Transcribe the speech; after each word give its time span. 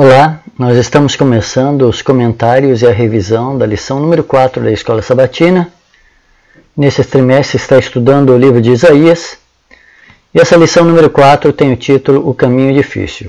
Olá, 0.00 0.38
nós 0.56 0.76
estamos 0.76 1.16
começando 1.16 1.82
os 1.82 2.02
comentários 2.02 2.82
e 2.82 2.86
a 2.86 2.92
revisão 2.92 3.58
da 3.58 3.66
lição 3.66 3.98
número 3.98 4.22
4 4.22 4.62
da 4.62 4.70
Escola 4.70 5.02
Sabatina. 5.02 5.72
Nesse 6.76 7.02
trimestre 7.02 7.56
está 7.56 7.76
estudando 7.76 8.30
o 8.30 8.38
livro 8.38 8.62
de 8.62 8.70
Isaías 8.70 9.36
e 10.32 10.40
essa 10.40 10.54
lição 10.54 10.84
número 10.84 11.10
4 11.10 11.52
tem 11.52 11.72
o 11.72 11.76
título 11.76 12.30
O 12.30 12.32
Caminho 12.32 12.72
Difícil. 12.72 13.28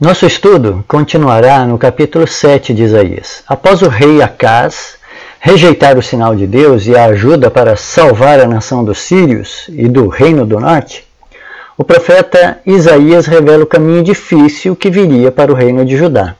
Nosso 0.00 0.26
estudo 0.26 0.84
continuará 0.88 1.64
no 1.64 1.78
capítulo 1.78 2.26
7 2.26 2.74
de 2.74 2.82
Isaías. 2.82 3.44
Após 3.46 3.80
o 3.80 3.88
rei 3.88 4.20
Acaz 4.20 4.96
rejeitar 5.38 5.96
o 5.96 6.02
sinal 6.02 6.34
de 6.34 6.48
Deus 6.48 6.88
e 6.88 6.96
a 6.96 7.04
ajuda 7.04 7.48
para 7.48 7.76
salvar 7.76 8.40
a 8.40 8.48
nação 8.48 8.84
dos 8.84 8.98
sírios 8.98 9.66
e 9.68 9.86
do 9.86 10.08
reino 10.08 10.44
do 10.44 10.58
norte, 10.58 11.06
o 11.76 11.84
profeta 11.84 12.60
Isaías 12.66 13.26
revela 13.26 13.64
o 13.64 13.66
caminho 13.66 14.02
difícil 14.02 14.76
que 14.76 14.90
viria 14.90 15.32
para 15.32 15.50
o 15.50 15.54
reino 15.54 15.84
de 15.84 15.96
Judá. 15.96 16.36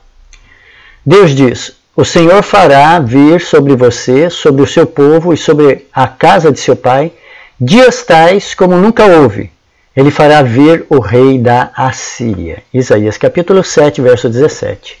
Deus 1.05 1.31
diz: 1.31 1.73
O 1.95 2.05
Senhor 2.05 2.43
fará 2.43 2.99
vir 2.99 3.41
sobre 3.41 3.75
você, 3.75 4.29
sobre 4.29 4.61
o 4.61 4.67
seu 4.67 4.85
povo 4.85 5.33
e 5.33 5.37
sobre 5.37 5.87
a 5.91 6.07
casa 6.07 6.51
de 6.51 6.59
seu 6.59 6.75
pai, 6.75 7.11
dias 7.59 8.03
tais 8.03 8.53
como 8.53 8.77
nunca 8.77 9.05
houve. 9.05 9.51
Ele 9.95 10.09
fará 10.09 10.41
vir 10.41 10.85
o 10.89 10.99
rei 10.99 11.37
da 11.37 11.71
Assíria. 11.75 12.63
Isaías 12.73 13.17
capítulo 13.17 13.63
7, 13.63 14.01
verso 14.01 14.27
17. 14.27 14.97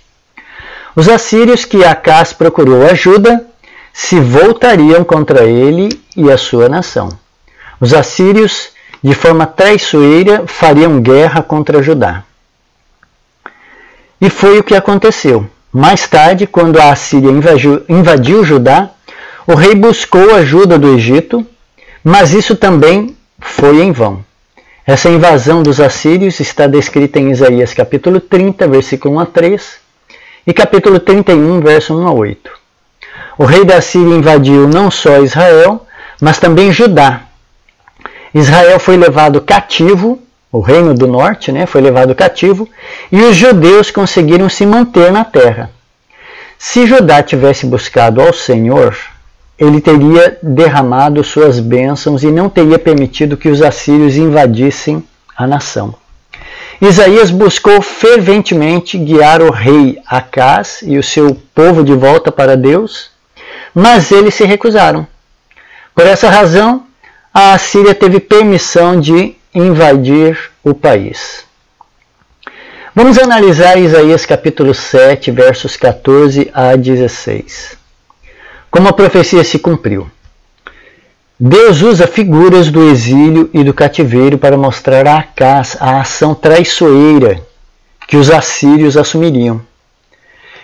Os 0.95 1.09
assírios 1.09 1.65
que 1.65 1.83
Acás 1.83 2.33
procurou 2.33 2.85
ajuda 2.85 3.43
se 3.91 4.19
voltariam 4.19 5.03
contra 5.03 5.45
ele 5.45 5.89
e 6.15 6.31
a 6.31 6.37
sua 6.37 6.69
nação. 6.69 7.09
Os 7.79 7.93
assírios 7.93 8.72
de 9.03 9.13
forma 9.13 9.45
traiçoeira, 9.45 10.43
fariam 10.47 11.01
guerra 11.01 11.43
contra 11.43 11.83
Judá. 11.83 12.23
E 14.21 14.29
foi 14.29 14.59
o 14.59 14.63
que 14.63 14.75
aconteceu. 14.75 15.45
Mais 15.71 16.07
tarde, 16.07 16.47
quando 16.47 16.79
a 16.79 16.91
Assíria 16.91 17.29
invadiu, 17.29 17.83
invadiu 17.89 18.45
Judá, 18.45 18.91
o 19.45 19.55
rei 19.55 19.75
buscou 19.75 20.33
ajuda 20.35 20.77
do 20.77 20.95
Egito, 20.95 21.45
mas 22.01 22.33
isso 22.33 22.55
também 22.55 23.17
foi 23.39 23.81
em 23.81 23.91
vão. 23.91 24.23
Essa 24.85 25.09
invasão 25.09 25.63
dos 25.63 25.79
assírios 25.79 26.39
está 26.39 26.67
descrita 26.67 27.19
em 27.19 27.31
Isaías 27.31 27.73
capítulo 27.73 28.19
30, 28.19 28.67
versículo 28.67 29.15
1 29.15 29.19
a 29.19 29.25
3, 29.25 29.75
e 30.45 30.53
capítulo 30.53 30.99
31, 30.99 31.61
verso 31.61 31.97
1 31.97 32.07
a 32.07 32.11
8. 32.11 32.51
O 33.37 33.45
rei 33.45 33.65
da 33.65 33.81
Síria 33.81 34.15
invadiu 34.15 34.67
não 34.67 34.91
só 34.91 35.21
Israel, 35.21 35.85
mas 36.21 36.37
também 36.37 36.71
Judá, 36.71 37.23
Israel 38.33 38.79
foi 38.79 38.97
levado 38.97 39.39
cativo, 39.41 40.19
o 40.51 40.59
reino 40.59 40.93
do 40.93 41.07
norte 41.07 41.51
né, 41.51 41.65
foi 41.65 41.81
levado 41.81 42.15
cativo, 42.15 42.67
e 43.11 43.21
os 43.21 43.35
judeus 43.35 43.91
conseguiram 43.91 44.49
se 44.49 44.65
manter 44.65 45.11
na 45.11 45.23
terra. 45.23 45.69
Se 46.57 46.87
Judá 46.87 47.21
tivesse 47.21 47.65
buscado 47.65 48.21
ao 48.21 48.33
Senhor, 48.33 48.95
ele 49.59 49.81
teria 49.81 50.37
derramado 50.41 51.23
suas 51.23 51.59
bênçãos 51.59 52.23
e 52.23 52.27
não 52.27 52.49
teria 52.49 52.79
permitido 52.79 53.37
que 53.37 53.49
os 53.49 53.61
assírios 53.61 54.15
invadissem 54.15 55.03
a 55.35 55.45
nação. 55.45 55.93
Isaías 56.81 57.29
buscou 57.31 57.81
ferventemente 57.81 58.97
guiar 58.97 59.41
o 59.41 59.51
rei 59.51 59.99
Acás 60.07 60.79
e 60.83 60.97
o 60.97 61.03
seu 61.03 61.37
povo 61.53 61.83
de 61.83 61.93
volta 61.93 62.31
para 62.31 62.57
Deus, 62.57 63.11
mas 63.73 64.11
eles 64.11 64.33
se 64.33 64.45
recusaram. 64.45 65.05
Por 65.95 66.05
essa 66.05 66.29
razão, 66.29 66.83
a 67.33 67.53
Assíria 67.55 67.95
teve 67.95 68.19
permissão 68.19 68.99
de 68.99 69.35
invadir 69.55 70.37
o 70.63 70.75
país. 70.75 71.45
Vamos 72.93 73.17
analisar 73.17 73.79
Isaías 73.79 74.23
capítulo 74.23 74.71
7, 74.71 75.31
versos 75.31 75.75
14 75.75 76.51
a 76.53 76.75
16. 76.75 77.75
Como 78.69 78.87
a 78.87 78.93
profecia 78.93 79.43
se 79.43 79.57
cumpriu. 79.57 80.07
Deus 81.39 81.81
usa 81.81 82.05
figuras 82.05 82.69
do 82.69 82.87
exílio 82.87 83.49
e 83.51 83.63
do 83.63 83.73
cativeiro 83.73 84.37
para 84.37 84.55
mostrar 84.55 85.07
a 85.07 85.17
Acás 85.17 85.75
a 85.79 86.01
ação 86.01 86.35
traiçoeira 86.35 87.41
que 88.07 88.15
os 88.15 88.29
assírios 88.29 88.95
assumiriam. 88.95 89.59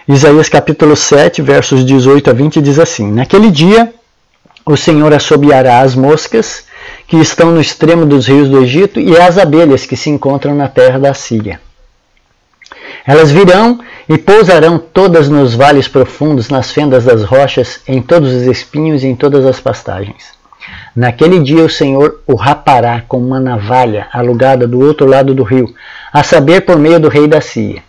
Isaías 0.07 0.47
capítulo 0.47 0.95
7, 0.95 1.41
versos 1.41 1.83
18 1.83 2.29
a 2.29 2.33
20 2.33 2.61
diz 2.61 2.77
assim: 2.77 3.11
Naquele 3.11 3.49
dia 3.49 3.91
o 4.65 4.77
Senhor 4.77 5.11
assobiará 5.11 5.79
as 5.79 5.95
moscas 5.95 6.65
que 7.09 7.17
estão 7.17 7.51
no 7.51 7.59
extremo 7.59 8.05
dos 8.05 8.27
rios 8.27 8.47
do 8.47 8.61
Egito 8.61 8.99
e 8.99 9.17
as 9.17 9.37
abelhas 9.37 9.85
que 9.85 9.97
se 9.97 10.09
encontram 10.09 10.55
na 10.55 10.67
terra 10.67 10.99
da 10.99 11.13
Síria. 11.13 11.59
Elas 13.05 13.31
virão 13.31 13.79
e 14.07 14.17
pousarão 14.17 14.77
todas 14.77 15.27
nos 15.27 15.55
vales 15.55 15.87
profundos, 15.87 16.49
nas 16.49 16.71
fendas 16.71 17.05
das 17.05 17.23
rochas, 17.23 17.81
em 17.87 18.01
todos 18.01 18.31
os 18.31 18.43
espinhos 18.43 19.03
e 19.03 19.07
em 19.07 19.15
todas 19.15 19.45
as 19.45 19.59
pastagens. 19.59 20.37
Naquele 20.95 21.39
dia 21.39 21.63
o 21.63 21.69
Senhor 21.69 22.21
o 22.27 22.35
rapará 22.35 23.01
com 23.07 23.17
uma 23.17 23.39
navalha 23.39 24.07
alugada 24.13 24.67
do 24.67 24.79
outro 24.79 25.07
lado 25.07 25.33
do 25.33 25.43
rio, 25.43 25.73
a 26.13 26.21
saber 26.21 26.61
por 26.61 26.77
meio 26.77 26.99
do 26.99 27.09
rei 27.09 27.27
da 27.27 27.41
Síria 27.41 27.81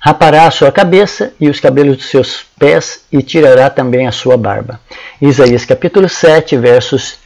rapará 0.00 0.46
a 0.46 0.50
sua 0.50 0.70
cabeça 0.70 1.32
e 1.40 1.48
os 1.48 1.58
cabelos 1.58 1.96
dos 1.96 2.06
seus 2.06 2.44
pés 2.58 3.04
e 3.10 3.22
tirará 3.22 3.68
também 3.68 4.06
a 4.06 4.12
sua 4.12 4.36
barba. 4.36 4.80
Isaías 5.20 5.64
capítulo 5.64 6.08
7, 6.08 6.56
versos 6.56 7.18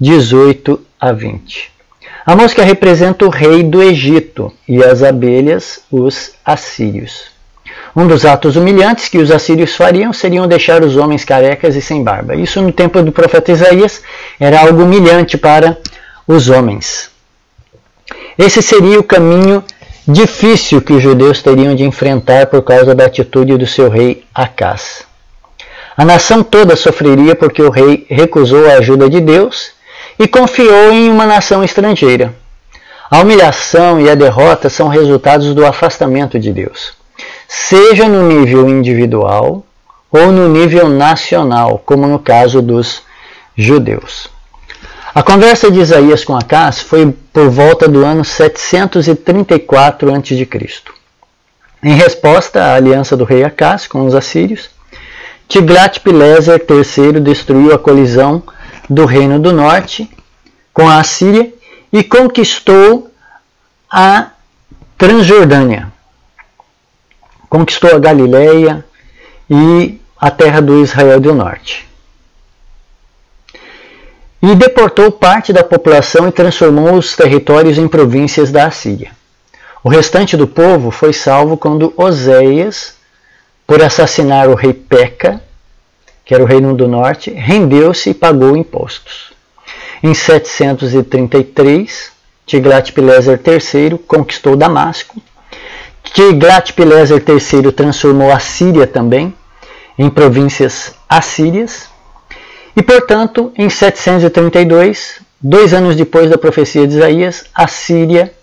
18 0.00 0.80
a 1.00 1.12
20. 1.12 1.72
A 2.24 2.36
mosca 2.36 2.62
representa 2.62 3.24
o 3.24 3.30
rei 3.30 3.62
do 3.62 3.82
Egito 3.82 4.52
e 4.68 4.82
as 4.84 5.02
abelhas 5.02 5.80
os 5.90 6.32
assírios. 6.44 7.26
Um 7.96 8.06
dos 8.06 8.24
atos 8.24 8.54
humilhantes 8.54 9.08
que 9.08 9.18
os 9.18 9.30
assírios 9.30 9.74
fariam 9.74 10.12
seriam 10.12 10.46
deixar 10.46 10.84
os 10.84 10.96
homens 10.96 11.24
carecas 11.24 11.74
e 11.74 11.80
sem 11.80 12.04
barba. 12.04 12.36
Isso 12.36 12.62
no 12.62 12.70
tempo 12.70 13.02
do 13.02 13.10
profeta 13.10 13.50
Isaías 13.50 14.02
era 14.38 14.60
algo 14.60 14.84
humilhante 14.84 15.36
para 15.36 15.76
os 16.28 16.48
homens. 16.48 17.10
Esse 18.38 18.62
seria 18.62 19.00
o 19.00 19.04
caminho 19.04 19.64
difícil 20.06 20.80
que 20.80 20.92
os 20.92 21.02
judeus 21.02 21.42
teriam 21.42 21.74
de 21.74 21.82
enfrentar 21.82 22.46
por 22.46 22.62
causa 22.62 22.94
da 22.94 23.06
atitude 23.06 23.56
do 23.56 23.66
seu 23.66 23.88
rei 23.88 24.24
Acás. 24.32 25.02
A 25.96 26.04
nação 26.04 26.44
toda 26.44 26.76
sofreria 26.76 27.34
porque 27.34 27.60
o 27.60 27.70
rei 27.70 28.06
recusou 28.08 28.68
a 28.68 28.74
ajuda 28.74 29.10
de 29.10 29.20
Deus 29.20 29.72
e 30.18 30.26
confiou 30.26 30.92
em 30.92 31.08
uma 31.08 31.24
nação 31.24 31.62
estrangeira. 31.62 32.34
A 33.10 33.20
humilhação 33.20 34.00
e 34.00 34.10
a 34.10 34.14
derrota 34.14 34.68
são 34.68 34.88
resultados 34.88 35.54
do 35.54 35.64
afastamento 35.64 36.38
de 36.38 36.52
Deus, 36.52 36.92
seja 37.46 38.08
no 38.08 38.28
nível 38.28 38.68
individual 38.68 39.64
ou 40.10 40.32
no 40.32 40.48
nível 40.48 40.88
nacional, 40.88 41.82
como 41.84 42.06
no 42.06 42.18
caso 42.18 42.60
dos 42.60 43.02
judeus. 43.56 44.28
A 45.14 45.22
conversa 45.22 45.70
de 45.70 45.80
Isaías 45.80 46.22
com 46.22 46.36
Acás 46.36 46.80
foi 46.80 47.14
por 47.32 47.48
volta 47.48 47.88
do 47.88 48.04
ano 48.04 48.24
734 48.24 50.14
a.C. 50.14 50.48
Em 51.82 51.94
resposta 51.94 52.62
à 52.62 52.74
aliança 52.74 53.16
do 53.16 53.24
rei 53.24 53.42
Acás 53.42 53.86
com 53.86 54.04
os 54.04 54.14
assírios, 54.14 54.68
Tiglat-Pileser 55.48 56.62
III 56.68 57.20
destruiu 57.20 57.72
a 57.72 57.78
colisão 57.78 58.42
do 58.88 59.04
reino 59.04 59.38
do 59.38 59.52
norte 59.52 60.10
com 60.72 60.88
a 60.88 60.98
Assíria 60.98 61.52
e 61.92 62.02
conquistou 62.02 63.10
a 63.90 64.30
Transjordânia. 64.96 65.92
Conquistou 67.48 67.94
a 67.94 67.98
Galileia 67.98 68.84
e 69.48 70.00
a 70.20 70.30
terra 70.30 70.60
do 70.60 70.82
Israel 70.82 71.20
do 71.20 71.34
norte 71.34 71.88
e 74.40 74.54
deportou 74.54 75.10
parte 75.10 75.52
da 75.52 75.64
população 75.64 76.28
e 76.28 76.32
transformou 76.32 76.94
os 76.94 77.16
territórios 77.16 77.76
em 77.76 77.88
províncias 77.88 78.50
da 78.50 78.66
Assíria. 78.66 79.10
O 79.82 79.88
restante 79.88 80.36
do 80.36 80.46
povo 80.46 80.90
foi 80.90 81.12
salvo 81.12 81.56
quando 81.56 81.92
Oséias, 81.96 82.94
por 83.66 83.82
assassinar 83.82 84.48
o 84.48 84.54
rei 84.54 84.72
Peca, 84.72 85.42
que 86.28 86.34
era 86.34 86.44
o 86.44 86.46
reino 86.46 86.76
do 86.76 86.86
norte, 86.86 87.30
rendeu-se 87.30 88.10
e 88.10 88.14
pagou 88.14 88.54
impostos. 88.54 89.32
Em 90.02 90.12
733, 90.12 92.12
Tiglat-Pileser 92.44 93.40
III 93.42 93.98
conquistou 94.06 94.54
Damasco. 94.54 95.22
Tiglat-Pileser 96.04 97.24
III 97.26 97.72
transformou 97.72 98.30
a 98.30 98.38
Síria 98.38 98.86
também 98.86 99.32
em 99.98 100.10
províncias 100.10 100.94
assírias 101.08 101.88
e, 102.76 102.82
portanto, 102.82 103.50
em 103.56 103.70
732, 103.70 105.22
dois 105.40 105.72
anos 105.72 105.96
depois 105.96 106.28
da 106.28 106.36
profecia 106.36 106.86
de 106.86 106.94
Isaías, 106.94 107.46
a 107.54 107.66
Síria 107.66 108.34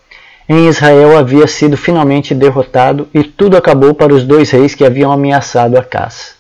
em 0.50 0.68
Israel 0.68 1.16
havia 1.16 1.46
sido 1.46 1.78
finalmente 1.78 2.34
derrotado 2.34 3.08
e 3.14 3.24
tudo 3.24 3.56
acabou 3.56 3.94
para 3.94 4.12
os 4.12 4.24
dois 4.24 4.50
reis 4.50 4.74
que 4.74 4.84
haviam 4.84 5.12
ameaçado 5.12 5.78
Acás. 5.78 6.36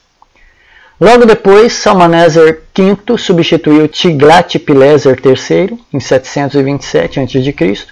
Logo 0.99 1.25
depois, 1.25 1.73
Salmaneser 1.73 2.61
V 2.73 3.17
substituiu 3.17 3.85
Tiglat-Pileser 3.87 5.19
III 5.21 5.77
em 5.91 5.99
727 5.99 7.19
a.C. 7.19 7.85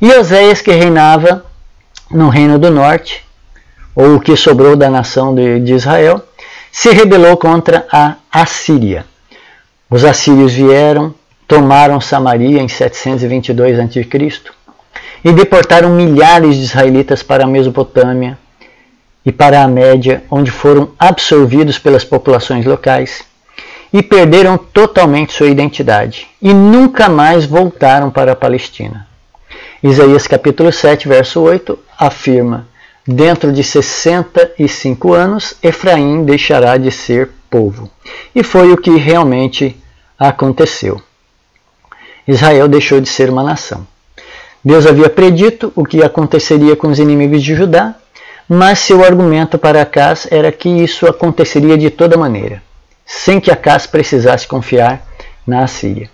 e 0.00 0.12
Oséias, 0.12 0.60
que 0.60 0.72
reinava 0.72 1.44
no 2.10 2.28
Reino 2.28 2.58
do 2.58 2.68
Norte, 2.68 3.24
ou 3.94 4.16
o 4.16 4.20
que 4.20 4.36
sobrou 4.36 4.74
da 4.74 4.90
nação 4.90 5.34
de, 5.34 5.60
de 5.60 5.74
Israel, 5.74 6.20
se 6.72 6.90
rebelou 6.90 7.36
contra 7.36 7.86
a 7.92 8.16
Assíria. 8.30 9.06
Os 9.88 10.04
assírios 10.04 10.52
vieram, 10.52 11.14
tomaram 11.46 12.00
Samaria 12.00 12.60
em 12.60 12.68
722 12.68 13.78
a.C. 13.78 14.42
e 15.24 15.32
deportaram 15.32 15.90
milhares 15.90 16.56
de 16.56 16.64
israelitas 16.64 17.22
para 17.22 17.44
a 17.44 17.48
Mesopotâmia 17.48 18.36
e 19.26 19.32
para 19.32 19.64
a 19.64 19.68
Média, 19.68 20.22
onde 20.30 20.52
foram 20.52 20.90
absorvidos 20.96 21.80
pelas 21.80 22.04
populações 22.04 22.64
locais 22.64 23.24
e 23.92 24.00
perderam 24.00 24.56
totalmente 24.56 25.32
sua 25.32 25.48
identidade 25.48 26.28
e 26.40 26.54
nunca 26.54 27.08
mais 27.08 27.44
voltaram 27.44 28.08
para 28.08 28.32
a 28.32 28.36
Palestina. 28.36 29.08
Isaías 29.82 30.28
capítulo 30.28 30.72
7, 30.72 31.08
verso 31.08 31.40
8 31.40 31.76
afirma: 31.98 32.68
Dentro 33.06 33.52
de 33.52 33.64
65 33.64 35.12
anos, 35.12 35.56
Efraim 35.60 36.24
deixará 36.24 36.76
de 36.76 36.92
ser 36.92 37.30
povo. 37.50 37.90
E 38.34 38.42
foi 38.44 38.72
o 38.72 38.76
que 38.76 38.96
realmente 38.96 39.76
aconteceu. 40.18 41.00
Israel 42.26 42.68
deixou 42.68 43.00
de 43.00 43.08
ser 43.08 43.30
uma 43.30 43.42
nação. 43.42 43.86
Deus 44.64 44.86
havia 44.86 45.08
predito 45.08 45.72
o 45.76 45.84
que 45.84 46.02
aconteceria 46.02 46.74
com 46.74 46.88
os 46.88 46.98
inimigos 46.98 47.42
de 47.42 47.54
Judá, 47.54 47.94
mas 48.48 48.78
seu 48.78 49.04
argumento 49.04 49.58
para 49.58 49.82
Acas 49.82 50.28
era 50.30 50.52
que 50.52 50.68
isso 50.68 51.06
aconteceria 51.06 51.76
de 51.76 51.90
toda 51.90 52.16
maneira, 52.16 52.62
sem 53.04 53.40
que 53.40 53.50
Acas 53.50 53.86
precisasse 53.86 54.46
confiar 54.46 55.04
na 55.46 55.64
Assíria. 55.64 56.10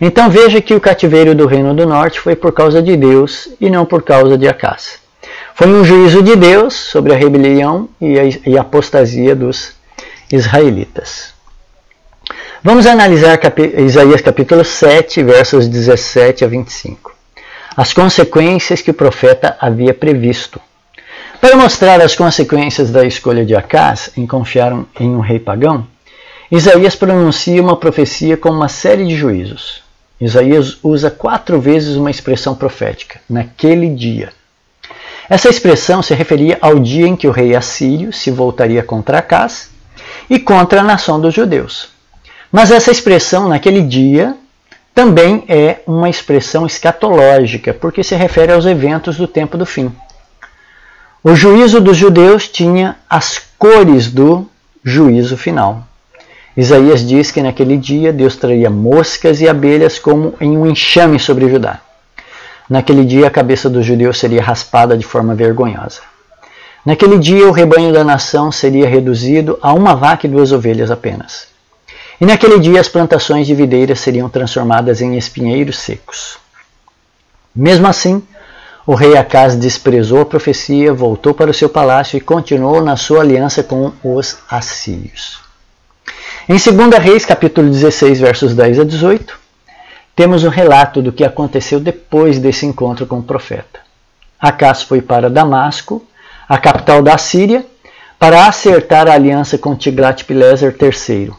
Então 0.00 0.30
veja 0.30 0.60
que 0.60 0.74
o 0.74 0.80
cativeiro 0.80 1.34
do 1.34 1.46
Reino 1.46 1.74
do 1.74 1.86
Norte 1.86 2.20
foi 2.20 2.34
por 2.34 2.52
causa 2.52 2.82
de 2.82 2.96
Deus 2.96 3.48
e 3.60 3.70
não 3.70 3.84
por 3.86 4.02
causa 4.02 4.36
de 4.36 4.48
Acas. 4.48 4.98
Foi 5.54 5.68
um 5.68 5.84
juízo 5.84 6.22
de 6.22 6.36
Deus 6.36 6.74
sobre 6.74 7.12
a 7.12 7.16
rebelião 7.16 7.88
e 8.00 8.56
a 8.56 8.60
apostasia 8.60 9.34
dos 9.34 9.72
israelitas. 10.32 11.34
Vamos 12.62 12.86
analisar 12.86 13.38
Isaías 13.78 14.20
capítulo 14.20 14.64
7, 14.64 15.22
versos 15.22 15.66
17 15.66 16.44
a 16.44 16.48
25. 16.48 17.14
As 17.76 17.92
consequências 17.92 18.82
que 18.82 18.90
o 18.90 18.94
profeta 18.94 19.56
havia 19.60 19.94
previsto. 19.94 20.60
Para 21.40 21.56
mostrar 21.56 22.02
as 22.02 22.14
consequências 22.14 22.90
da 22.90 23.06
escolha 23.06 23.46
de 23.46 23.56
Acás 23.56 24.10
em 24.14 24.26
confiar 24.26 24.72
em 25.00 25.16
um 25.16 25.20
rei 25.20 25.38
pagão, 25.38 25.86
Isaías 26.52 26.94
pronuncia 26.94 27.62
uma 27.62 27.78
profecia 27.78 28.36
com 28.36 28.50
uma 28.50 28.68
série 28.68 29.06
de 29.06 29.16
juízos. 29.16 29.82
Isaías 30.20 30.76
usa 30.82 31.10
quatro 31.10 31.58
vezes 31.58 31.96
uma 31.96 32.10
expressão 32.10 32.54
profética, 32.54 33.22
naquele 33.28 33.88
dia. 33.88 34.34
Essa 35.30 35.48
expressão 35.48 36.02
se 36.02 36.12
referia 36.12 36.58
ao 36.60 36.78
dia 36.78 37.06
em 37.06 37.16
que 37.16 37.26
o 37.26 37.32
rei 37.32 37.56
assírio 37.56 38.12
se 38.12 38.30
voltaria 38.30 38.82
contra 38.82 39.18
Acás 39.18 39.70
e 40.28 40.38
contra 40.38 40.80
a 40.80 40.84
nação 40.84 41.18
dos 41.18 41.32
judeus. 41.32 41.88
Mas 42.52 42.70
essa 42.70 42.90
expressão, 42.90 43.48
naquele 43.48 43.80
dia, 43.80 44.36
também 44.94 45.44
é 45.48 45.78
uma 45.86 46.10
expressão 46.10 46.66
escatológica, 46.66 47.72
porque 47.72 48.04
se 48.04 48.14
refere 48.14 48.52
aos 48.52 48.66
eventos 48.66 49.16
do 49.16 49.26
tempo 49.26 49.56
do 49.56 49.64
fim. 49.64 49.90
O 51.22 51.34
juízo 51.34 51.82
dos 51.82 51.98
judeus 51.98 52.48
tinha 52.48 52.96
as 53.08 53.38
cores 53.58 54.10
do 54.10 54.48
juízo 54.82 55.36
final. 55.36 55.86
Isaías 56.56 57.06
diz 57.06 57.30
que 57.30 57.42
naquele 57.42 57.76
dia 57.76 58.10
Deus 58.10 58.36
traria 58.36 58.70
moscas 58.70 59.42
e 59.42 59.48
abelhas 59.48 59.98
como 59.98 60.32
em 60.40 60.56
um 60.56 60.66
enxame 60.66 61.18
sobre 61.18 61.50
Judá. 61.50 61.80
Naquele 62.70 63.04
dia 63.04 63.26
a 63.26 63.30
cabeça 63.30 63.68
dos 63.68 63.84
judeus 63.84 64.18
seria 64.18 64.42
raspada 64.42 64.96
de 64.96 65.04
forma 65.04 65.34
vergonhosa. 65.34 66.00
Naquele 66.86 67.18
dia 67.18 67.46
o 67.46 67.52
rebanho 67.52 67.92
da 67.92 68.02
nação 68.02 68.50
seria 68.50 68.88
reduzido 68.88 69.58
a 69.60 69.74
uma 69.74 69.94
vaca 69.94 70.26
e 70.26 70.30
duas 70.30 70.52
ovelhas 70.52 70.90
apenas. 70.90 71.48
E 72.18 72.24
naquele 72.24 72.58
dia 72.58 72.80
as 72.80 72.88
plantações 72.88 73.46
de 73.46 73.54
videiras 73.54 74.00
seriam 74.00 74.30
transformadas 74.30 75.02
em 75.02 75.18
espinheiros 75.18 75.78
secos. 75.78 76.38
Mesmo 77.54 77.86
assim, 77.86 78.22
o 78.90 78.94
rei 78.96 79.16
Acaz 79.16 79.54
desprezou 79.54 80.20
a 80.20 80.26
profecia, 80.26 80.92
voltou 80.92 81.32
para 81.32 81.48
o 81.48 81.54
seu 81.54 81.68
palácio 81.68 82.16
e 82.16 82.20
continuou 82.20 82.82
na 82.82 82.96
sua 82.96 83.20
aliança 83.20 83.62
com 83.62 83.92
os 84.02 84.38
assírios. 84.50 85.38
Em 86.48 86.56
2 86.56 86.98
Reis, 87.00 87.24
capítulo 87.24 87.70
16, 87.70 88.18
versos 88.18 88.52
10 88.52 88.80
a 88.80 88.84
18, 88.84 89.38
temos 90.16 90.42
um 90.42 90.48
relato 90.48 91.00
do 91.00 91.12
que 91.12 91.22
aconteceu 91.22 91.78
depois 91.78 92.40
desse 92.40 92.66
encontro 92.66 93.06
com 93.06 93.20
o 93.20 93.22
profeta. 93.22 93.78
Acas 94.40 94.82
foi 94.82 95.00
para 95.00 95.30
Damasco, 95.30 96.04
a 96.48 96.58
capital 96.58 97.00
da 97.00 97.16
Síria, 97.16 97.64
para 98.18 98.48
acertar 98.48 99.06
a 99.06 99.12
aliança 99.14 99.56
com 99.56 99.76
Tiglat-Pileser 99.76 100.76
III. 100.82 101.32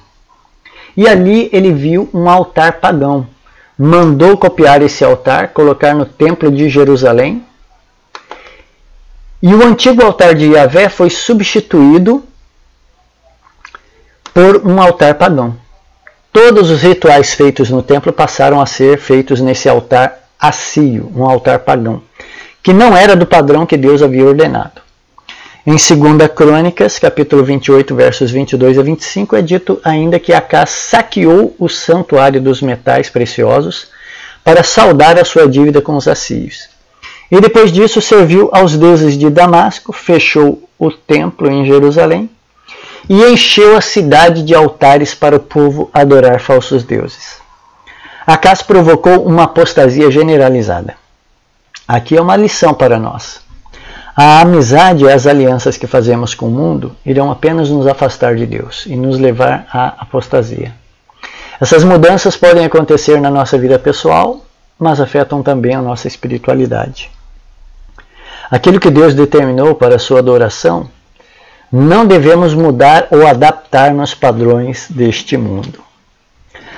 E 0.96 1.06
ali 1.06 1.50
ele 1.52 1.74
viu 1.74 2.10
um 2.14 2.30
altar 2.30 2.80
pagão. 2.80 3.28
Mandou 3.84 4.38
copiar 4.38 4.84
esse 4.84 5.04
altar, 5.04 5.48
colocar 5.54 5.96
no 5.96 6.06
templo 6.06 6.52
de 6.52 6.70
Jerusalém. 6.70 7.44
E 9.42 9.56
o 9.56 9.64
antigo 9.66 10.04
altar 10.04 10.36
de 10.36 10.52
Yahvé 10.52 10.88
foi 10.88 11.10
substituído 11.10 12.24
por 14.36 14.68
um 14.68 14.80
altar 14.80 15.16
pagão. 15.16 15.58
Todos 16.32 16.70
os 16.70 16.84
rituais 16.84 17.34
feitos 17.34 17.72
no 17.72 17.82
templo 17.82 18.14
passaram 18.14 18.62
a 18.62 18.68
ser 18.68 19.00
feitos 19.00 19.42
nesse 19.42 19.68
altar 19.68 20.30
assírio, 20.40 21.12
um 21.16 21.26
altar 21.26 21.58
pagão, 21.58 22.04
que 22.62 22.72
não 22.72 22.96
era 22.96 23.16
do 23.16 23.26
padrão 23.26 23.66
que 23.66 23.78
Deus 23.78 24.04
havia 24.04 24.28
ordenado. 24.28 24.81
Em 25.64 25.74
2 25.74 26.28
Crônicas, 26.36 26.98
capítulo 26.98 27.44
28, 27.44 27.94
versos 27.94 28.32
22 28.32 28.80
a 28.80 28.82
25, 28.82 29.36
é 29.36 29.44
dito 29.44 29.80
ainda 29.84 30.20
que 30.20 30.34
Acás 30.34 30.72
saqueou 30.72 31.56
o 31.60 31.70
santuário 31.70 32.42
dos 32.42 32.64
metais 32.64 33.12
preciosos 33.12 33.90
para 34.44 34.64
saldar 34.64 35.20
a 35.20 35.24
sua 35.24 35.48
dívida 35.48 35.80
com 35.80 35.96
os 35.96 36.08
assírios. 36.08 36.68
E 37.30 37.40
depois 37.40 37.72
disso 37.72 38.02
serviu 38.02 38.50
aos 38.52 38.76
deuses 38.76 39.16
de 39.16 39.30
Damasco, 39.30 39.94
fechou 39.94 40.68
o 40.80 40.90
templo 40.90 41.48
em 41.52 41.64
Jerusalém 41.64 42.28
e 43.08 43.22
encheu 43.26 43.78
a 43.78 43.82
cidade 43.82 44.42
de 44.42 44.56
altares 44.56 45.14
para 45.14 45.36
o 45.36 45.40
povo 45.40 45.92
adorar 45.94 46.42
falsos 46.42 46.84
deuses. 46.84 47.36
Acas 48.26 48.64
provocou 48.64 49.28
uma 49.28 49.44
apostasia 49.44 50.10
generalizada. 50.10 50.96
Aqui 51.88 52.18
é 52.18 52.22
uma 52.22 52.36
lição 52.36 52.74
para 52.74 52.98
nós. 52.98 53.41
A 54.24 54.42
amizade 54.42 55.04
e 55.04 55.10
as 55.10 55.26
alianças 55.26 55.78
que 55.78 55.88
fazemos 55.88 56.36
com 56.36 56.46
o 56.46 56.52
mundo 56.52 56.96
irão 57.04 57.32
apenas 57.32 57.72
nos 57.72 57.88
afastar 57.88 58.36
de 58.36 58.46
Deus 58.46 58.86
e 58.86 58.96
nos 58.96 59.18
levar 59.18 59.66
à 59.74 59.96
apostasia. 59.98 60.76
Essas 61.60 61.84
mudanças 61.84 62.38
podem 62.38 62.64
acontecer 62.64 63.20
na 63.20 63.32
nossa 63.32 63.58
vida 63.58 63.80
pessoal, 63.80 64.46
mas 64.78 65.02
afetam 65.02 65.42
também 65.42 65.74
a 65.74 65.82
nossa 65.82 66.08
espiritualidade. 66.08 67.10
Aquilo 68.52 68.80
que 68.80 68.92
Deus 68.92 69.16
determinou 69.16 69.74
para 69.74 69.96
a 69.96 70.00
sua 70.00 70.20
adoração 70.20 70.88
não 71.72 72.06
devemos 72.06 72.54
mudar 72.54 73.08
ou 73.10 73.26
adaptar 73.26 73.92
nos 73.92 74.14
padrões 74.14 74.86
deste 74.88 75.36
mundo. 75.36 75.80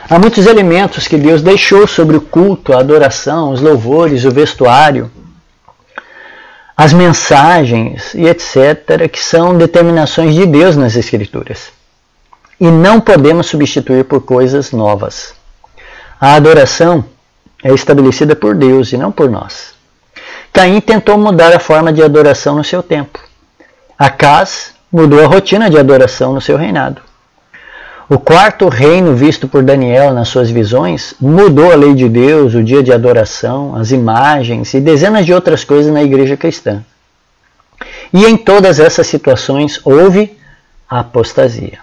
Há 0.09 0.17
muitos 0.17 0.45
elementos 0.45 1.09
que 1.09 1.17
Deus 1.17 1.41
deixou 1.41 1.87
sobre 1.87 2.15
o 2.15 2.21
culto, 2.21 2.71
a 2.71 2.79
adoração, 2.79 3.51
os 3.51 3.59
louvores, 3.59 4.23
o 4.23 4.31
vestuário, 4.31 5.11
as 6.75 6.91
mensagens 6.91 8.13
e 8.13 8.25
etc., 8.25 9.09
que 9.11 9.19
são 9.19 9.57
determinações 9.57 10.33
de 10.33 10.45
Deus 10.45 10.75
nas 10.75 10.95
Escrituras. 10.95 11.71
E 12.59 12.65
não 12.65 12.99
podemos 12.99 13.47
substituir 13.47 14.05
por 14.05 14.21
coisas 14.21 14.71
novas. 14.71 15.33
A 16.19 16.35
adoração 16.35 17.05
é 17.63 17.71
estabelecida 17.73 18.35
por 18.35 18.55
Deus 18.55 18.91
e 18.91 18.97
não 18.97 19.11
por 19.11 19.29
nós. 19.29 19.73
Caim 20.51 20.79
tentou 20.81 21.17
mudar 21.17 21.53
a 21.53 21.59
forma 21.59 21.91
de 21.91 22.01
adoração 22.01 22.55
no 22.55 22.63
seu 22.63 22.81
tempo. 22.81 23.19
Acas 23.97 24.73
mudou 24.91 25.23
a 25.23 25.27
rotina 25.27 25.69
de 25.69 25.77
adoração 25.77 26.33
no 26.33 26.41
seu 26.41 26.57
reinado. 26.57 27.01
O 28.09 28.19
quarto 28.19 28.67
reino 28.67 29.15
visto 29.15 29.47
por 29.47 29.63
Daniel 29.63 30.11
nas 30.13 30.27
suas 30.27 30.49
visões 30.49 31.15
mudou 31.21 31.71
a 31.71 31.75
lei 31.75 31.93
de 31.93 32.09
Deus, 32.09 32.53
o 32.53 32.63
dia 32.63 32.83
de 32.83 32.91
adoração, 32.91 33.75
as 33.75 33.91
imagens 33.91 34.73
e 34.73 34.81
dezenas 34.81 35.25
de 35.25 35.33
outras 35.33 35.63
coisas 35.63 35.91
na 35.91 36.03
igreja 36.03 36.35
cristã. 36.35 36.83
E 38.13 38.25
em 38.25 38.35
todas 38.35 38.79
essas 38.79 39.07
situações 39.07 39.79
houve 39.85 40.37
apostasia. 40.89 41.79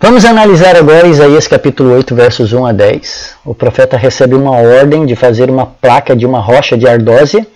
Vamos 0.00 0.24
analisar 0.24 0.74
agora 0.74 1.06
Isaías 1.06 1.46
capítulo 1.46 1.92
8, 1.94 2.14
versos 2.14 2.52
1 2.52 2.66
a 2.66 2.72
10. 2.72 3.34
O 3.44 3.54
profeta 3.54 3.96
recebe 3.96 4.34
uma 4.34 4.52
ordem 4.52 5.06
de 5.06 5.14
fazer 5.14 5.50
uma 5.50 5.66
placa 5.66 6.16
de 6.16 6.26
uma 6.26 6.40
rocha 6.40 6.76
de 6.76 6.86
ardósia 6.86 7.46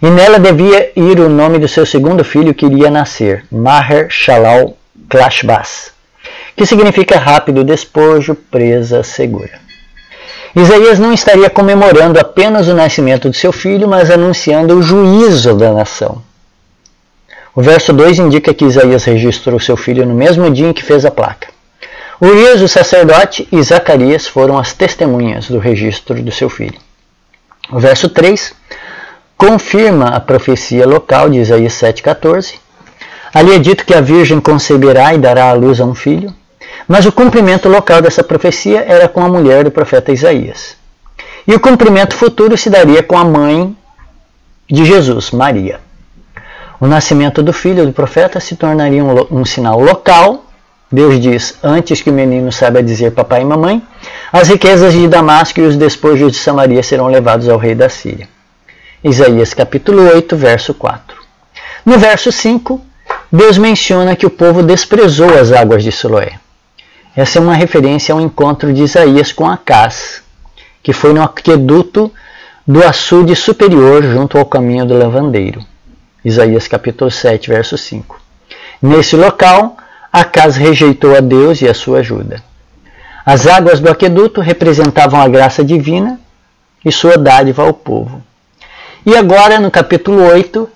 e 0.00 0.10
nela 0.10 0.38
devia 0.38 0.92
ir 0.96 1.20
o 1.20 1.28
nome 1.28 1.58
do 1.58 1.68
seu 1.68 1.84
segundo 1.84 2.24
filho 2.24 2.54
que 2.54 2.66
iria 2.66 2.90
nascer, 2.90 3.44
Maher 3.50 4.08
Shalal 4.10 4.76
Klashbas, 5.08 5.92
que 6.58 6.66
significa 6.66 7.18
rápido 7.18 7.62
despojo, 7.62 8.34
presa 8.34 9.04
segura. 9.04 9.60
Isaías 10.56 10.98
não 10.98 11.12
estaria 11.12 11.48
comemorando 11.48 12.18
apenas 12.18 12.66
o 12.66 12.74
nascimento 12.74 13.30
de 13.30 13.36
seu 13.36 13.52
filho, 13.52 13.86
mas 13.86 14.10
anunciando 14.10 14.76
o 14.76 14.82
juízo 14.82 15.54
da 15.54 15.72
nação. 15.72 16.20
O 17.54 17.62
verso 17.62 17.92
2 17.92 18.18
indica 18.18 18.52
que 18.52 18.64
Isaías 18.64 19.04
registrou 19.04 19.60
seu 19.60 19.76
filho 19.76 20.04
no 20.04 20.14
mesmo 20.14 20.50
dia 20.50 20.68
em 20.68 20.72
que 20.72 20.82
fez 20.82 21.04
a 21.04 21.12
placa. 21.12 21.46
Urias, 22.20 22.60
o 22.60 22.66
sacerdote, 22.66 23.46
e 23.52 23.62
Zacarias 23.62 24.26
foram 24.26 24.58
as 24.58 24.72
testemunhas 24.72 25.48
do 25.48 25.60
registro 25.60 26.20
do 26.20 26.32
seu 26.32 26.50
filho. 26.50 26.78
O 27.70 27.78
verso 27.78 28.08
3 28.08 28.52
confirma 29.36 30.08
a 30.08 30.18
profecia 30.18 30.84
local 30.84 31.30
de 31.30 31.38
Isaías 31.38 31.74
7,14. 31.74 32.54
Ali 33.32 33.54
é 33.54 33.58
dito 33.60 33.84
que 33.84 33.94
a 33.94 34.00
Virgem 34.00 34.40
conceberá 34.40 35.14
e 35.14 35.18
dará 35.18 35.50
à 35.50 35.52
luz 35.52 35.80
a 35.80 35.84
um 35.84 35.94
filho, 35.94 36.34
mas 36.88 37.04
o 37.04 37.12
cumprimento 37.12 37.68
local 37.68 38.00
dessa 38.00 38.24
profecia 38.24 38.82
era 38.88 39.06
com 39.06 39.22
a 39.22 39.28
mulher 39.28 39.62
do 39.62 39.70
profeta 39.70 40.10
Isaías. 40.10 40.76
E 41.46 41.54
o 41.54 41.60
cumprimento 41.60 42.16
futuro 42.16 42.56
se 42.56 42.70
daria 42.70 43.02
com 43.02 43.16
a 43.16 43.24
mãe 43.24 43.76
de 44.70 44.84
Jesus, 44.86 45.30
Maria. 45.30 45.80
O 46.80 46.86
nascimento 46.86 47.42
do 47.42 47.52
filho 47.52 47.84
do 47.84 47.92
profeta 47.92 48.40
se 48.40 48.56
tornaria 48.56 49.04
um, 49.04 49.40
um 49.40 49.44
sinal 49.44 49.78
local. 49.78 50.46
Deus 50.90 51.20
diz: 51.20 51.58
Antes 51.62 52.00
que 52.00 52.08
o 52.08 52.12
menino 52.12 52.50
saiba 52.50 52.82
dizer 52.82 53.12
papai 53.12 53.42
e 53.42 53.44
mamãe, 53.44 53.82
as 54.32 54.48
riquezas 54.48 54.94
de 54.94 55.06
Damasco 55.08 55.60
e 55.60 55.64
os 55.64 55.76
despojos 55.76 56.32
de 56.32 56.38
Samaria 56.38 56.82
serão 56.82 57.08
levados 57.08 57.48
ao 57.48 57.58
rei 57.58 57.74
da 57.74 57.88
Síria. 57.88 58.28
Isaías 59.04 59.52
capítulo 59.52 60.02
8, 60.10 60.36
verso 60.36 60.72
4. 60.72 61.16
No 61.84 61.98
verso 61.98 62.32
5, 62.32 62.80
Deus 63.30 63.58
menciona 63.58 64.16
que 64.16 64.26
o 64.26 64.30
povo 64.30 64.62
desprezou 64.62 65.38
as 65.38 65.52
águas 65.52 65.84
de 65.84 65.92
Siloé. 65.92 66.38
Essa 67.18 67.40
é 67.40 67.42
uma 67.42 67.54
referência 67.54 68.12
ao 68.12 68.20
encontro 68.20 68.72
de 68.72 68.84
Isaías 68.84 69.32
com 69.32 69.44
Acás, 69.44 70.22
que 70.80 70.92
foi 70.92 71.12
no 71.12 71.20
aqueduto 71.20 72.12
do 72.64 72.80
açude 72.86 73.34
superior 73.34 74.04
junto 74.04 74.38
ao 74.38 74.46
caminho 74.46 74.86
do 74.86 74.96
lavandeiro. 74.96 75.60
Isaías 76.24 76.68
capítulo 76.68 77.10
7, 77.10 77.48
verso 77.48 77.76
5. 77.76 78.20
Nesse 78.80 79.16
local, 79.16 79.76
Acas 80.12 80.54
rejeitou 80.54 81.16
a 81.16 81.18
Deus 81.18 81.60
e 81.60 81.68
a 81.68 81.74
sua 81.74 81.98
ajuda. 81.98 82.40
As 83.26 83.48
águas 83.48 83.80
do 83.80 83.90
aqueduto 83.90 84.40
representavam 84.40 85.20
a 85.20 85.26
graça 85.26 85.64
divina 85.64 86.20
e 86.84 86.92
sua 86.92 87.18
dádiva 87.18 87.64
ao 87.64 87.74
povo. 87.74 88.22
E 89.04 89.16
agora, 89.16 89.58
no 89.58 89.72
capítulo 89.72 90.22
8, 90.22 90.70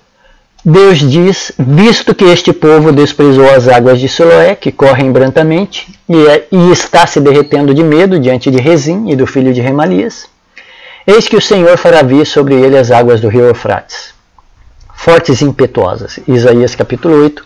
Deus 0.65 0.99
diz: 0.99 1.51
Visto 1.59 2.15
que 2.15 2.23
este 2.23 2.53
povo 2.53 2.93
desprezou 2.93 3.49
as 3.49 3.67
águas 3.67 3.99
de 3.99 4.07
Siloé, 4.07 4.55
que 4.55 4.71
correm 4.71 5.11
brantamente, 5.11 5.99
e, 6.07 6.25
é, 6.25 6.47
e 6.49 6.71
está 6.71 7.05
se 7.05 7.19
derretendo 7.19 7.73
de 7.73 7.83
medo 7.83 8.17
diante 8.17 8.49
de 8.49 8.61
Rezim 8.61 9.09
e 9.09 9.15
do 9.15 9.27
filho 9.27 9.53
de 9.53 9.59
Remalias, 9.59 10.25
eis 11.05 11.27
que 11.27 11.35
o 11.35 11.41
Senhor 11.41 11.77
fará 11.77 12.01
vir 12.01 12.25
sobre 12.25 12.55
ele 12.55 12.77
as 12.77 12.91
águas 12.91 13.19
do 13.19 13.27
rio 13.27 13.45
Eufrates, 13.45 14.13
fortes 14.95 15.41
e 15.41 15.45
impetuosas. 15.45 16.19
Isaías 16.25 16.75
capítulo 16.75 17.21
8, 17.21 17.45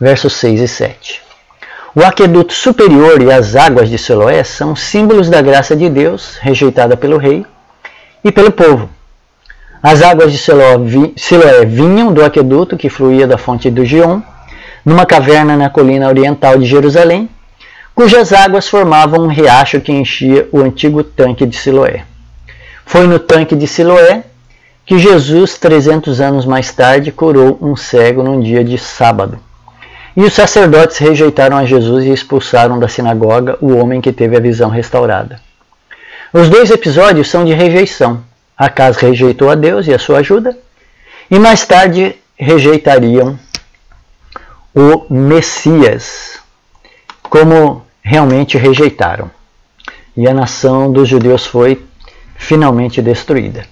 versos 0.00 0.32
6 0.36 0.60
e 0.62 0.68
7. 0.68 1.22
O 1.94 2.02
aqueduto 2.02 2.54
superior 2.54 3.20
e 3.20 3.30
as 3.30 3.54
águas 3.54 3.90
de 3.90 3.98
Siloé 3.98 4.42
são 4.42 4.74
símbolos 4.74 5.28
da 5.28 5.42
graça 5.42 5.76
de 5.76 5.90
Deus, 5.90 6.38
rejeitada 6.40 6.96
pelo 6.96 7.18
rei 7.18 7.44
e 8.24 8.32
pelo 8.32 8.50
povo. 8.50 8.88
As 9.86 10.00
águas 10.00 10.32
de 10.32 10.38
Siloé 10.38 11.66
vinham 11.66 12.10
do 12.10 12.24
aqueduto 12.24 12.74
que 12.74 12.88
fluía 12.88 13.26
da 13.26 13.36
fonte 13.36 13.70
do 13.70 13.84
Gion, 13.84 14.22
numa 14.82 15.04
caverna 15.04 15.58
na 15.58 15.68
colina 15.68 16.08
oriental 16.08 16.56
de 16.56 16.64
Jerusalém, 16.64 17.28
cujas 17.94 18.32
águas 18.32 18.66
formavam 18.66 19.24
um 19.24 19.26
riacho 19.26 19.82
que 19.82 19.92
enchia 19.92 20.48
o 20.50 20.60
antigo 20.60 21.04
tanque 21.04 21.44
de 21.44 21.54
Siloé. 21.54 22.02
Foi 22.86 23.06
no 23.06 23.18
tanque 23.18 23.54
de 23.54 23.66
Siloé 23.66 24.24
que 24.86 24.98
Jesus, 24.98 25.58
300 25.58 26.18
anos 26.18 26.46
mais 26.46 26.72
tarde, 26.72 27.12
curou 27.12 27.58
um 27.60 27.76
cego 27.76 28.22
num 28.22 28.40
dia 28.40 28.64
de 28.64 28.78
sábado. 28.78 29.38
E 30.16 30.22
os 30.22 30.32
sacerdotes 30.32 30.96
rejeitaram 30.96 31.58
a 31.58 31.66
Jesus 31.66 32.06
e 32.06 32.10
expulsaram 32.10 32.78
da 32.78 32.88
sinagoga 32.88 33.58
o 33.60 33.76
homem 33.76 34.00
que 34.00 34.14
teve 34.14 34.34
a 34.34 34.40
visão 34.40 34.70
restaurada. 34.70 35.38
Os 36.32 36.48
dois 36.48 36.70
episódios 36.70 37.28
são 37.28 37.44
de 37.44 37.52
rejeição, 37.52 38.22
Acas 38.56 38.96
rejeitou 38.98 39.50
a 39.50 39.54
Deus 39.54 39.86
e 39.86 39.94
a 39.94 39.98
sua 39.98 40.18
ajuda, 40.18 40.56
e 41.30 41.38
mais 41.38 41.66
tarde 41.66 42.16
rejeitariam 42.36 43.38
o 44.74 45.06
Messias, 45.12 46.38
como 47.22 47.84
realmente 48.02 48.58
rejeitaram. 48.58 49.30
E 50.16 50.28
a 50.28 50.34
nação 50.34 50.92
dos 50.92 51.08
judeus 51.08 51.46
foi 51.46 51.84
finalmente 52.36 53.02
destruída. 53.02 53.66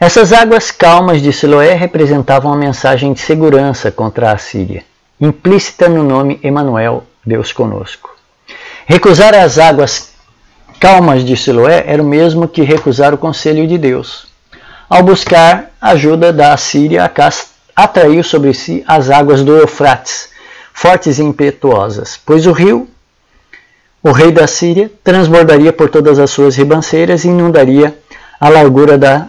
Essas 0.00 0.32
águas 0.32 0.70
calmas 0.70 1.20
de 1.20 1.32
Siloé 1.32 1.74
representavam 1.74 2.52
a 2.52 2.56
mensagem 2.56 3.12
de 3.12 3.20
segurança 3.20 3.90
contra 3.90 4.32
a 4.32 4.38
Síria, 4.38 4.84
implícita 5.20 5.88
no 5.88 6.02
nome 6.02 6.38
Emanuel, 6.42 7.04
Deus 7.24 7.52
conosco. 7.52 8.14
Recusar 8.86 9.34
as 9.34 9.58
águas 9.58 10.07
calmas 10.78 11.24
de 11.24 11.36
Siloé 11.36 11.84
era 11.86 12.02
o 12.02 12.06
mesmo 12.06 12.48
que 12.48 12.62
recusar 12.62 13.12
o 13.12 13.18
conselho 13.18 13.66
de 13.66 13.76
Deus. 13.76 14.26
Ao 14.88 15.02
buscar 15.02 15.70
ajuda 15.80 16.32
da 16.32 16.52
Assíria, 16.52 17.10
atraiu 17.76 18.22
sobre 18.22 18.54
si 18.54 18.82
as 18.86 19.10
águas 19.10 19.42
do 19.42 19.56
Eufrates, 19.56 20.30
fortes 20.72 21.18
e 21.18 21.22
impetuosas, 21.22 22.18
pois 22.24 22.46
o 22.46 22.52
rio, 22.52 22.88
o 24.02 24.12
rei 24.12 24.30
da 24.30 24.46
Síria, 24.46 24.90
transbordaria 25.02 25.72
por 25.72 25.90
todas 25.90 26.18
as 26.18 26.30
suas 26.30 26.56
ribanceiras 26.56 27.24
e 27.24 27.28
inundaria 27.28 27.98
a 28.40 28.48
largura 28.48 28.96
da 28.96 29.28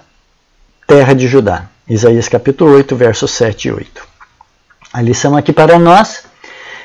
terra 0.88 1.14
de 1.14 1.28
Judá. 1.28 1.66
Isaías 1.90 2.30
capítulo 2.30 2.76
8, 2.76 2.96
versos 2.96 3.32
7 3.32 3.68
e 3.68 3.72
8. 3.72 4.08
A 4.94 5.02
lição 5.02 5.36
aqui 5.36 5.52
para 5.52 5.78
nós 5.80 6.24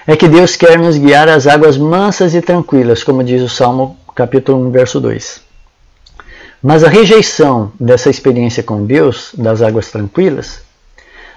é 0.06 0.16
que 0.16 0.28
Deus 0.28 0.56
quer 0.56 0.78
nos 0.78 0.96
guiar 0.96 1.28
às 1.28 1.46
águas 1.46 1.76
mansas 1.76 2.34
e 2.34 2.40
tranquilas, 2.40 3.04
como 3.04 3.22
diz 3.22 3.42
o 3.42 3.48
Salmo 3.48 3.98
capítulo 4.14 4.66
1, 4.68 4.70
verso 4.70 5.00
2. 5.00 5.42
Mas 6.62 6.84
a 6.84 6.88
rejeição 6.88 7.72
dessa 7.78 8.08
experiência 8.08 8.62
com 8.62 8.86
Deus, 8.86 9.32
das 9.36 9.60
águas 9.60 9.90
tranquilas, 9.90 10.62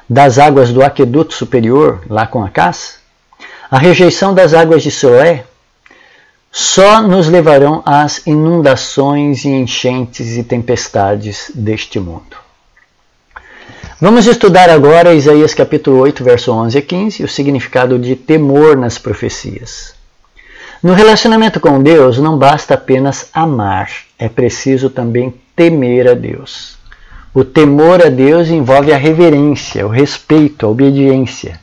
das 0.07 0.37
águas 0.37 0.71
do 0.71 0.81
aqueduto 0.81 1.33
superior, 1.33 2.01
lá 2.09 2.25
com 2.25 2.41
a 2.41 2.47
Acás, 2.47 2.99
a 3.69 3.77
rejeição 3.77 4.33
das 4.33 4.53
águas 4.53 4.83
de 4.83 4.91
Soé, 4.91 5.43
só 6.49 7.01
nos 7.01 7.27
levarão 7.27 7.83
às 7.85 8.25
inundações 8.25 9.43
e 9.43 9.49
enchentes 9.49 10.37
e 10.37 10.43
tempestades 10.43 11.51
deste 11.53 11.99
mundo. 11.99 12.37
Vamos 13.99 14.27
estudar 14.27 14.69
agora 14.69 15.13
Isaías 15.13 15.53
capítulo 15.53 15.97
8, 15.97 16.23
verso 16.23 16.53
11 16.53 16.77
a 16.77 16.81
15, 16.81 17.23
o 17.23 17.27
significado 17.27 17.99
de 17.99 18.15
temor 18.15 18.77
nas 18.77 18.97
profecias. 18.97 19.96
No 20.83 20.93
relacionamento 20.93 21.59
com 21.59 21.81
Deus, 21.81 22.19
não 22.19 22.37
basta 22.37 22.75
apenas 22.75 23.29
amar, 23.33 23.89
é 24.19 24.29
preciso 24.29 24.91
também 24.91 25.33
temer 25.55 26.07
a 26.07 26.13
Deus. 26.13 26.77
O 27.33 27.43
temor 27.43 28.05
a 28.05 28.09
Deus 28.09 28.49
envolve 28.49 28.93
a 28.93 28.97
reverência, 28.97 29.85
o 29.87 29.89
respeito, 29.89 30.65
a 30.65 30.69
obediência. 30.69 31.59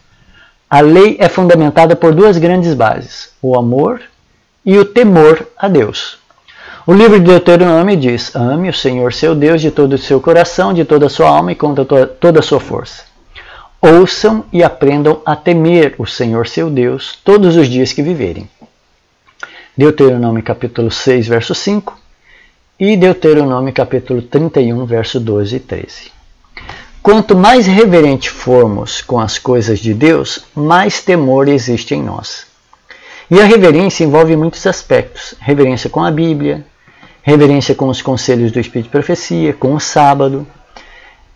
A 0.69 0.81
lei 0.81 1.17
é 1.21 1.29
fundamentada 1.29 1.95
por 1.95 2.13
duas 2.13 2.39
grandes 2.39 2.75
bases: 2.75 3.31
o 3.41 3.57
amor 3.57 4.01
e 4.67 4.77
o 4.79 4.85
temor 4.85 5.47
a 5.57 5.69
Deus. 5.69 6.19
O 6.85 6.93
livro 6.93 7.21
de 7.21 7.27
Deuteronômio 7.27 7.97
diz: 7.97 8.35
Ame 8.35 8.69
o 8.69 8.75
Senhor 8.75 9.13
seu 9.13 9.35
Deus 9.35 9.61
de 9.61 9.71
todo 9.71 9.93
o 9.93 9.99
seu 9.99 10.21
coração, 10.21 10.75
de 10.75 10.85
toda 10.85 11.07
a 11.07 11.11
sua 11.11 11.29
alma 11.29 11.53
e 11.53 11.55
com 11.55 11.73
toda 11.73 12.41
a 12.41 12.43
sua 12.43 12.59
força. 12.59 13.05
Ouçam 13.81 14.45
e 14.53 14.63
aprendam 14.63 15.21
a 15.25 15.37
temer 15.37 15.95
o 15.99 16.07
Senhor 16.07 16.49
seu 16.49 16.69
Deus 16.69 17.19
todos 17.25 17.55
os 17.55 17.69
dias 17.69 17.93
que 17.93 18.03
viverem. 18.03 18.49
Deuteronômio 19.77 20.41
capítulo 20.41 20.89
6, 20.89 21.27
verso 21.27 21.53
5 21.53 21.99
e 22.79 22.97
Deuteronômio 22.97 23.73
capítulo 23.73 24.23
31, 24.23 24.87
verso 24.87 25.19
12 25.19 25.57
e 25.57 25.59
13. 25.59 26.13
Quanto 27.03 27.37
mais 27.37 27.67
reverente 27.67 28.31
formos 28.31 29.03
com 29.03 29.19
as 29.19 29.37
coisas 29.37 29.81
de 29.81 29.93
Deus, 29.93 30.45
mais 30.55 31.03
temor 31.03 31.49
existe 31.49 31.93
em 31.93 32.05
nós. 32.05 32.47
E 33.29 33.41
a 33.41 33.45
reverência 33.45 34.05
envolve 34.05 34.37
muitos 34.37 34.65
aspectos: 34.65 35.35
reverência 35.41 35.91
com 35.91 36.05
a 36.05 36.11
Bíblia, 36.13 36.65
reverência 37.21 37.75
com 37.75 37.89
os 37.89 38.01
conselhos 38.01 38.53
do 38.53 38.61
Espírito 38.61 38.85
de 38.85 38.93
Profecia, 38.93 39.53
com 39.55 39.75
o 39.75 39.81
sábado, 39.81 40.47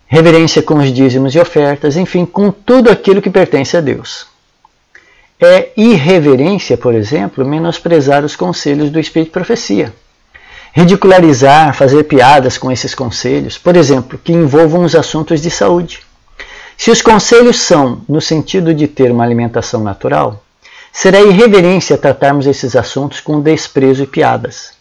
reverência 0.07 0.63
com 0.63 0.75
os 0.75 0.93
dízimos 0.93 1.35
e 1.35 1.41
ofertas, 1.41 1.97
enfim, 1.97 2.25
com 2.25 2.53
tudo 2.53 2.89
aquilo 2.89 3.21
que 3.21 3.31
pertence 3.31 3.77
a 3.77 3.81
Deus. 3.81 4.29
É 5.41 5.71
irreverência, 5.77 6.77
por 6.77 6.95
exemplo, 6.95 7.47
menosprezar 7.47 8.25
os 8.25 8.35
conselhos 8.35 8.91
do 8.91 8.99
Espírito 8.99 9.29
de 9.29 9.33
Profecia. 9.33 9.95
Ridicularizar, 10.73 11.75
fazer 11.75 12.05
piadas 12.05 12.59
com 12.59 12.71
esses 12.73 12.95
conselhos, 12.95 13.57
por 13.57 13.77
exemplo, 13.77 14.19
que 14.19 14.33
envolvam 14.33 14.83
os 14.83 14.95
assuntos 14.95 15.41
de 15.41 15.51
saúde. 15.51 16.01
Se 16.77 16.91
os 16.91 17.01
conselhos 17.01 17.59
são 17.61 18.03
no 18.09 18.21
sentido 18.21 18.75
de 18.75 18.87
ter 18.89 19.11
uma 19.11 19.25
alimentação 19.25 19.83
natural, 19.83 20.43
será 20.93 21.21
irreverência 21.21 21.97
tratarmos 21.97 22.47
esses 22.47 22.75
assuntos 22.75 23.21
com 23.21 23.41
desprezo 23.41 24.03
e 24.03 24.07
piadas. 24.07 24.73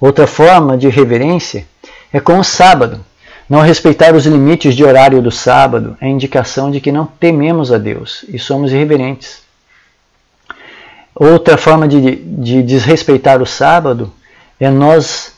Outra 0.00 0.26
forma 0.26 0.76
de 0.76 0.88
irreverência 0.88 1.66
é 2.12 2.20
com 2.20 2.38
o 2.38 2.44
sábado, 2.44 3.04
Não 3.48 3.60
respeitar 3.60 4.12
os 4.16 4.26
limites 4.26 4.74
de 4.74 4.82
horário 4.82 5.22
do 5.22 5.30
sábado 5.30 5.96
é 6.00 6.08
indicação 6.08 6.68
de 6.68 6.80
que 6.80 6.90
não 6.90 7.06
tememos 7.06 7.70
a 7.70 7.78
Deus 7.78 8.24
e 8.28 8.40
somos 8.40 8.72
irreverentes. 8.72 9.45
Outra 11.18 11.56
forma 11.56 11.88
de, 11.88 12.16
de 12.16 12.62
desrespeitar 12.62 13.40
o 13.40 13.46
sábado 13.46 14.12
é 14.60 14.68
nós 14.68 15.32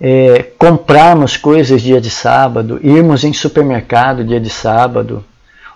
é, 0.00 0.44
comprarmos 0.58 1.36
coisas 1.36 1.80
dia 1.80 2.00
de 2.00 2.10
sábado, 2.10 2.80
irmos 2.82 3.22
em 3.22 3.32
supermercado 3.32 4.24
dia 4.24 4.40
de 4.40 4.50
sábado, 4.50 5.24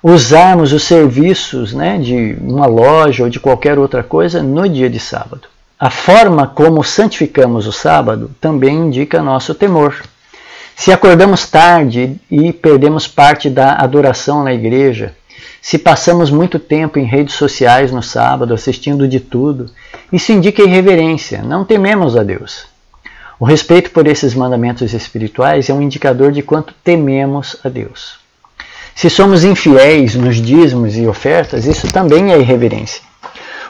usarmos 0.03 0.73
os 0.73 0.83
serviços 0.83 1.73
né, 1.73 1.99
de 1.99 2.37
uma 2.41 2.67
loja 2.67 3.23
ou 3.23 3.31
de 3.31 3.39
qualquer 3.39 3.79
outra 3.79 4.03
coisa 4.03 4.43
no 4.43 4.69
dia 4.69 4.91
de 4.91 4.99
sábado. 4.99 5.47
A 5.79 5.89
forma 5.89 6.49
como 6.49 6.83
santificamos 6.83 7.69
o 7.69 7.73
sábado 7.73 8.33
também 8.41 8.75
indica 8.75 9.23
nosso 9.23 9.55
temor. 9.55 10.03
Se 10.75 10.91
acordamos 10.91 11.49
tarde 11.49 12.17
e 12.29 12.53
perdemos 12.53 13.07
parte 13.07 13.49
da 13.49 13.75
adoração 13.75 14.43
na 14.43 14.53
igreja, 14.53 15.15
se 15.61 15.79
passamos 15.79 16.31
muito 16.31 16.59
tempo 16.59 16.99
em 16.99 17.05
redes 17.05 17.35
sociais 17.35 17.91
no 17.91 18.03
sábado 18.03 18.53
assistindo 18.55 19.09
de 19.09 19.21
tudo, 19.21 19.71
isso 20.13 20.33
indica 20.33 20.63
irreverência, 20.63 21.43
não 21.43 21.65
tememos 21.65 22.17
a 22.17 22.23
Deus. 22.23 22.67
O 23.39 23.45
respeito 23.45 23.91
por 23.91 24.07
esses 24.07 24.35
mandamentos 24.35 24.93
espirituais 24.93 25.69
é 25.69 25.75
um 25.75 25.83
indicador 25.83 26.31
de 26.31 26.43
quanto 26.43 26.75
tememos 26.85 27.57
a 27.65 27.69
Deus. 27.69 28.19
Se 28.95 29.11
somos 29.11 29.43
infiéis 29.43 30.15
nos 30.15 30.37
dízimos 30.37 30.97
e 30.97 31.07
ofertas, 31.07 31.67
isso 31.67 31.91
também 31.93 32.33
é 32.33 32.39
irreverência. 32.39 33.03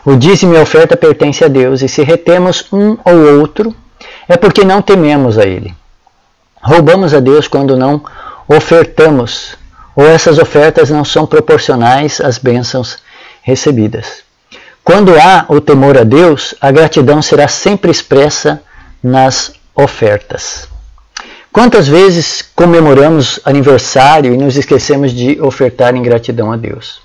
O 0.05 0.17
dízimo 0.17 0.55
e 0.55 0.59
oferta 0.59 0.97
pertencem 0.99 1.47
a 1.47 1.49
Deus, 1.49 1.81
e 1.81 1.89
se 1.89 2.03
retemos 2.03 2.67
um 2.71 2.99
ou 3.05 3.41
outro, 3.41 3.75
é 4.29 4.37
porque 4.37 4.63
não 4.65 4.83
tememos 4.83 5.39
a 5.39 5.47
Ele. 5.47 5.75
Roubamos 6.63 7.15
a 7.15 7.21
Deus 7.21 7.49
quando 7.49 7.75
não 7.77 8.03
ofertamos, 8.47 9.57
ou 9.97 10.07
essas 10.07 10.39
ofertas 10.39 10.91
não 10.91 11.05
são 11.05 11.27
proporcionais 11.27 12.21
às 12.21 12.39
bênçãos 12.39 12.99
recebidas. 13.43 14.25
Quando 14.83 15.19
há 15.19 15.47
o 15.49 15.61
temor 15.61 15.97
a 15.97 16.05
Deus, 16.05 16.55
a 16.61 16.71
gratidão 16.71 17.23
será 17.23 17.49
sempre 17.49 17.91
expressa 17.91 18.63
nas 19.03 19.53
ofertas. 19.75 20.69
Quantas 21.51 21.87
vezes 21.87 22.43
comemoramos 22.55 23.39
aniversário 23.45 24.35
e 24.35 24.37
nos 24.37 24.57
esquecemos 24.57 25.13
de 25.13 25.41
ofertar 25.41 25.95
em 25.95 26.03
gratidão 26.03 26.51
a 26.51 26.57
Deus? 26.57 27.01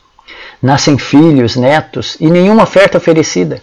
Nascem 0.61 0.97
filhos, 0.97 1.55
netos 1.55 2.17
e 2.19 2.29
nenhuma 2.29 2.63
oferta 2.63 2.97
oferecida. 2.97 3.61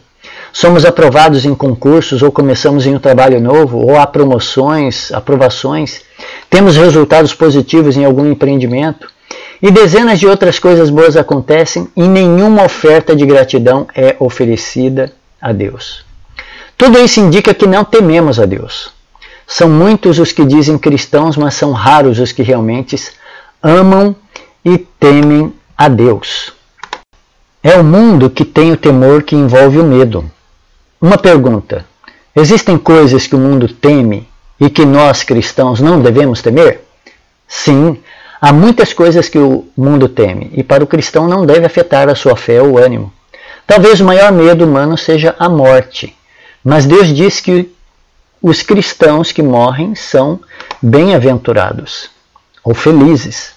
Somos 0.53 0.85
aprovados 0.85 1.45
em 1.45 1.55
concursos 1.55 2.23
ou 2.23 2.33
começamos 2.33 2.87
em 2.87 2.95
um 2.95 2.99
trabalho 2.99 3.41
novo, 3.41 3.79
ou 3.79 3.99
há 3.99 4.07
promoções, 4.07 5.13
aprovações, 5.13 6.01
temos 6.49 6.77
resultados 6.77 7.35
positivos 7.35 7.97
em 7.97 8.05
algum 8.05 8.31
empreendimento 8.31 9.09
e 9.63 9.71
dezenas 9.71 10.21
de 10.21 10.27
outras 10.27 10.59
coisas 10.59 10.91
boas 10.91 11.17
acontecem 11.17 11.89
e 11.97 12.07
nenhuma 12.07 12.65
oferta 12.65 13.15
de 13.15 13.25
gratidão 13.25 13.87
é 13.95 14.17
oferecida 14.19 15.13
a 15.41 15.53
Deus. 15.53 16.05
Tudo 16.77 16.99
isso 16.99 17.21
indica 17.21 17.55
que 17.55 17.67
não 17.67 17.85
tememos 17.85 18.39
a 18.39 18.45
Deus. 18.45 18.91
São 19.47 19.69
muitos 19.69 20.19
os 20.19 20.33
que 20.33 20.45
dizem 20.45 20.77
cristãos, 20.77 21.37
mas 21.37 21.55
são 21.55 21.73
raros 21.73 22.19
os 22.19 22.33
que 22.33 22.43
realmente 22.43 22.97
amam 23.63 24.15
e 24.65 24.77
temem 24.77 25.55
a 25.79 25.89
Deus. 25.89 26.53
É 27.63 27.77
o 27.77 27.85
mundo 27.85 28.29
que 28.29 28.45
tem 28.45 28.73
o 28.73 28.77
temor 28.77 29.23
que 29.23 29.37
envolve 29.37 29.79
o 29.79 29.85
medo. 29.85 30.31
Uma 31.01 31.17
pergunta: 31.17 31.87
existem 32.35 32.77
coisas 32.77 33.27
que 33.27 33.37
o 33.37 33.39
mundo 33.39 33.69
teme 33.69 34.29
e 34.61 34.69
que 34.69 34.85
nós 34.85 35.23
cristãos 35.23 35.81
não 35.81 36.01
devemos 36.01 36.43
temer? 36.43 36.83
Sim, 37.47 37.99
há 38.47 38.53
muitas 38.53 38.93
coisas 38.93 39.29
que 39.29 39.39
o 39.39 39.67
mundo 39.77 40.09
teme 40.09 40.53
e 40.55 40.63
para 40.63 40.85
o 40.85 40.87
cristão 40.87 41.27
não 41.27 41.45
deve 41.45 41.67
afetar 41.67 42.09
a 42.09 42.15
sua 42.15 42.37
fé 42.37 42.63
ou 42.63 42.79
ânimo. 42.79 43.13
Talvez 43.67 44.01
o 44.01 44.05
maior 44.05 44.31
medo 44.31 44.65
humano 44.65 44.97
seja 44.97 45.35
a 45.37 45.49
morte, 45.49 46.17
mas 46.63 46.87
Deus 46.87 47.13
diz 47.13 47.41
que 47.41 47.69
os 48.41 48.63
cristãos 48.63 49.33
que 49.33 49.43
morrem 49.43 49.97
são 49.97 50.39
bem-aventurados 50.81 52.09
ou 52.63 52.73
felizes. 52.73 53.51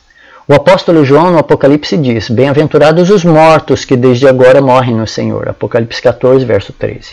O 0.48 0.56
apóstolo 0.56 1.06
João 1.06 1.30
no 1.30 1.38
Apocalipse 1.38 1.96
diz: 1.96 2.28
Bem-aventurados 2.28 3.12
os 3.12 3.24
mortos 3.24 3.86
que 3.86 3.96
desde 3.96 4.28
agora 4.28 4.60
morrem 4.60 4.96
no 4.96 5.06
Senhor. 5.06 5.50
Apocalipse 5.50 6.02
14, 6.02 6.44
verso 6.46 6.74
13. 6.74 7.12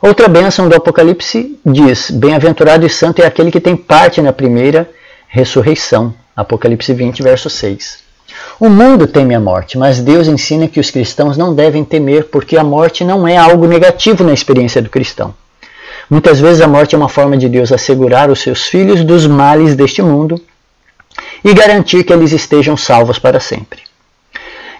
Outra 0.00 0.28
bênção 0.28 0.66
do 0.66 0.74
Apocalipse 0.74 1.60
diz: 1.62 2.10
Bem-aventurado 2.10 2.86
e 2.86 2.88
santo 2.88 3.20
é 3.20 3.26
aquele 3.26 3.50
que 3.50 3.60
tem 3.60 3.76
parte 3.76 4.22
na 4.22 4.32
primeira 4.32 4.88
ressurreição. 5.28 6.14
Apocalipse 6.36 6.92
20, 6.92 7.22
verso 7.22 7.48
6. 7.48 8.04
O 8.60 8.68
mundo 8.68 9.06
teme 9.06 9.34
a 9.34 9.40
morte, 9.40 9.78
mas 9.78 10.00
Deus 10.00 10.28
ensina 10.28 10.68
que 10.68 10.78
os 10.78 10.90
cristãos 10.90 11.36
não 11.36 11.54
devem 11.54 11.84
temer 11.84 12.24
porque 12.24 12.56
a 12.56 12.64
morte 12.64 13.04
não 13.04 13.26
é 13.26 13.36
algo 13.36 13.66
negativo 13.66 14.22
na 14.22 14.32
experiência 14.32 14.82
do 14.82 14.90
cristão. 14.90 15.34
Muitas 16.10 16.38
vezes 16.38 16.60
a 16.60 16.68
morte 16.68 16.94
é 16.94 16.98
uma 16.98 17.08
forma 17.08 17.36
de 17.36 17.48
Deus 17.48 17.72
assegurar 17.72 18.30
os 18.30 18.40
seus 18.40 18.66
filhos 18.66 19.02
dos 19.02 19.26
males 19.26 19.74
deste 19.74 20.02
mundo 20.02 20.40
e 21.42 21.54
garantir 21.54 22.04
que 22.04 22.12
eles 22.12 22.32
estejam 22.32 22.76
salvos 22.76 23.18
para 23.18 23.40
sempre. 23.40 23.80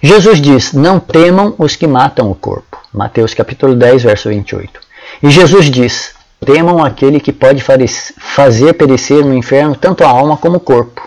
Jesus 0.02 0.40
diz: 0.40 0.72
Não 0.72 1.00
temam 1.00 1.54
os 1.58 1.74
que 1.74 1.86
matam 1.86 2.30
o 2.30 2.34
corpo. 2.34 2.78
Mateus 2.92 3.34
capítulo 3.34 3.74
10, 3.74 4.02
verso 4.02 4.28
28. 4.28 4.80
E 5.22 5.30
Jesus 5.30 5.70
diz: 5.70 6.14
temam 6.44 6.84
aquele 6.84 7.18
que 7.18 7.32
pode 7.32 7.62
fazer 7.62 8.74
perecer 8.74 9.24
no 9.24 9.34
inferno 9.34 9.74
tanto 9.74 10.04
a 10.04 10.08
alma 10.08 10.36
como 10.36 10.56
o 10.56 10.60
corpo. 10.60 11.05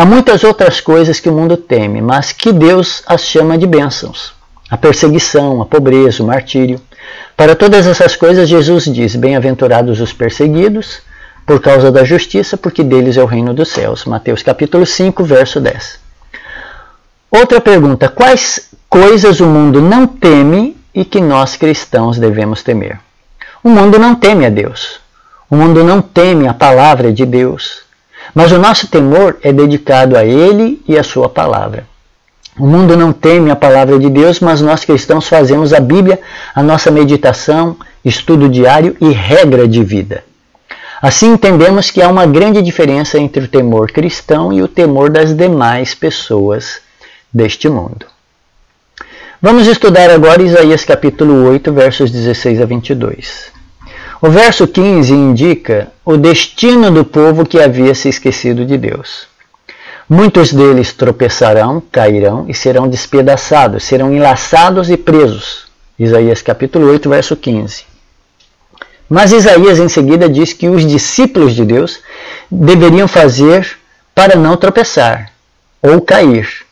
Há 0.00 0.04
muitas 0.06 0.44
outras 0.44 0.80
coisas 0.80 1.20
que 1.20 1.28
o 1.28 1.32
mundo 1.32 1.58
teme, 1.58 2.00
mas 2.00 2.32
que 2.32 2.54
Deus 2.54 3.02
as 3.06 3.20
chama 3.20 3.58
de 3.58 3.66
bênçãos. 3.66 4.32
A 4.70 4.74
perseguição, 4.78 5.60
a 5.60 5.66
pobreza, 5.66 6.22
o 6.22 6.26
martírio. 6.26 6.80
Para 7.36 7.54
todas 7.54 7.86
essas 7.86 8.16
coisas, 8.16 8.48
Jesus 8.48 8.86
diz: 8.86 9.14
Bem-aventurados 9.14 10.00
os 10.00 10.10
perseguidos, 10.10 11.02
por 11.44 11.60
causa 11.60 11.92
da 11.92 12.02
justiça, 12.02 12.56
porque 12.56 12.82
deles 12.82 13.18
é 13.18 13.22
o 13.22 13.26
reino 13.26 13.52
dos 13.52 13.68
céus. 13.68 14.06
Mateus 14.06 14.42
capítulo 14.42 14.86
5, 14.86 15.22
verso 15.22 15.60
10. 15.60 16.00
Outra 17.30 17.60
pergunta: 17.60 18.08
quais 18.08 18.70
coisas 18.88 19.38
o 19.38 19.46
mundo 19.46 19.82
não 19.82 20.06
teme 20.06 20.78
e 20.94 21.04
que 21.04 21.20
nós 21.20 21.56
cristãos 21.56 22.16
devemos 22.16 22.62
temer. 22.62 22.98
O 23.62 23.68
mundo 23.68 23.98
não 23.98 24.14
teme 24.14 24.46
a 24.46 24.48
Deus. 24.48 24.98
O 25.50 25.54
mundo 25.54 25.84
não 25.84 26.00
teme 26.00 26.48
a 26.48 26.54
palavra 26.54 27.12
de 27.12 27.26
Deus. 27.26 27.89
Mas 28.34 28.52
o 28.52 28.58
nosso 28.58 28.86
temor 28.88 29.38
é 29.42 29.52
dedicado 29.52 30.16
a 30.16 30.24
Ele 30.24 30.80
e 30.86 30.98
a 30.98 31.02
Sua 31.02 31.28
palavra. 31.28 31.86
O 32.58 32.66
mundo 32.66 32.96
não 32.96 33.12
teme 33.12 33.50
a 33.50 33.56
palavra 33.56 33.98
de 33.98 34.10
Deus, 34.10 34.40
mas 34.40 34.60
nós 34.60 34.84
cristãos 34.84 35.28
fazemos 35.28 35.72
a 35.72 35.80
Bíblia 35.80 36.20
a 36.54 36.62
nossa 36.62 36.90
meditação, 36.90 37.76
estudo 38.04 38.48
diário 38.48 38.96
e 39.00 39.10
regra 39.10 39.66
de 39.66 39.82
vida. 39.82 40.24
Assim 41.00 41.32
entendemos 41.32 41.90
que 41.90 42.02
há 42.02 42.08
uma 42.08 42.26
grande 42.26 42.60
diferença 42.60 43.18
entre 43.18 43.44
o 43.44 43.48
temor 43.48 43.90
cristão 43.90 44.52
e 44.52 44.60
o 44.60 44.68
temor 44.68 45.08
das 45.08 45.34
demais 45.34 45.94
pessoas 45.94 46.80
deste 47.32 47.68
mundo. 47.68 48.04
Vamos 49.40 49.66
estudar 49.66 50.10
agora 50.10 50.42
Isaías 50.42 50.84
capítulo 50.84 51.48
8, 51.48 51.72
versos 51.72 52.10
16 52.10 52.60
a 52.60 52.66
22. 52.66 53.59
O 54.22 54.28
verso 54.28 54.66
15 54.66 55.14
indica 55.14 55.90
o 56.04 56.14
destino 56.18 56.90
do 56.90 57.06
povo 57.06 57.46
que 57.46 57.58
havia 57.58 57.94
se 57.94 58.06
esquecido 58.06 58.66
de 58.66 58.76
Deus. 58.76 59.26
Muitos 60.06 60.52
deles 60.52 60.92
tropeçarão, 60.92 61.82
cairão 61.90 62.44
e 62.46 62.52
serão 62.52 62.86
despedaçados, 62.86 63.82
serão 63.84 64.12
enlaçados 64.12 64.90
e 64.90 64.96
presos. 64.98 65.68
Isaías 65.98 66.42
capítulo 66.42 66.90
8, 66.90 67.08
verso 67.08 67.34
15. 67.34 67.84
Mas 69.08 69.32
Isaías 69.32 69.78
em 69.78 69.88
seguida 69.88 70.28
diz 70.28 70.52
que 70.52 70.68
os 70.68 70.86
discípulos 70.86 71.54
de 71.54 71.64
Deus 71.64 72.00
deveriam 72.50 73.08
fazer 73.08 73.78
para 74.14 74.36
não 74.36 74.54
tropeçar 74.54 75.32
ou 75.80 75.98
cair. 76.00 76.66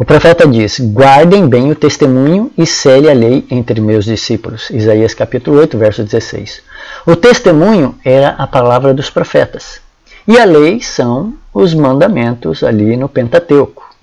O 0.00 0.04
profeta 0.06 0.48
diz: 0.48 0.80
Guardem 0.80 1.46
bem 1.46 1.70
o 1.70 1.74
testemunho 1.74 2.50
e 2.56 2.64
cele 2.64 3.10
a 3.10 3.12
lei 3.12 3.46
entre 3.50 3.82
meus 3.82 4.06
discípulos. 4.06 4.70
Isaías 4.70 5.12
capítulo 5.12 5.58
8, 5.58 5.76
verso 5.76 6.02
16. 6.02 6.62
O 7.06 7.14
testemunho 7.14 7.94
era 8.02 8.30
a 8.30 8.46
palavra 8.46 8.94
dos 8.94 9.10
profetas. 9.10 9.78
E 10.26 10.38
a 10.38 10.46
lei 10.46 10.80
são 10.80 11.34
os 11.52 11.74
mandamentos 11.74 12.64
ali 12.64 12.96
no 12.96 13.10
Pentateuco. 13.10 13.94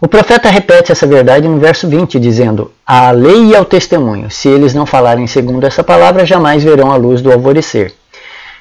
O 0.00 0.08
profeta 0.08 0.48
repete 0.48 0.92
essa 0.92 1.06
verdade 1.06 1.46
no 1.46 1.58
verso 1.58 1.86
20, 1.86 2.18
dizendo: 2.18 2.72
A 2.86 3.10
lei 3.10 3.48
e 3.48 3.54
ao 3.54 3.66
testemunho, 3.66 4.30
se 4.30 4.48
eles 4.48 4.72
não 4.72 4.86
falarem 4.86 5.26
segundo 5.26 5.66
essa 5.66 5.84
palavra, 5.84 6.24
jamais 6.24 6.64
verão 6.64 6.90
a 6.90 6.96
luz 6.96 7.20
do 7.20 7.30
alvorecer. 7.30 7.92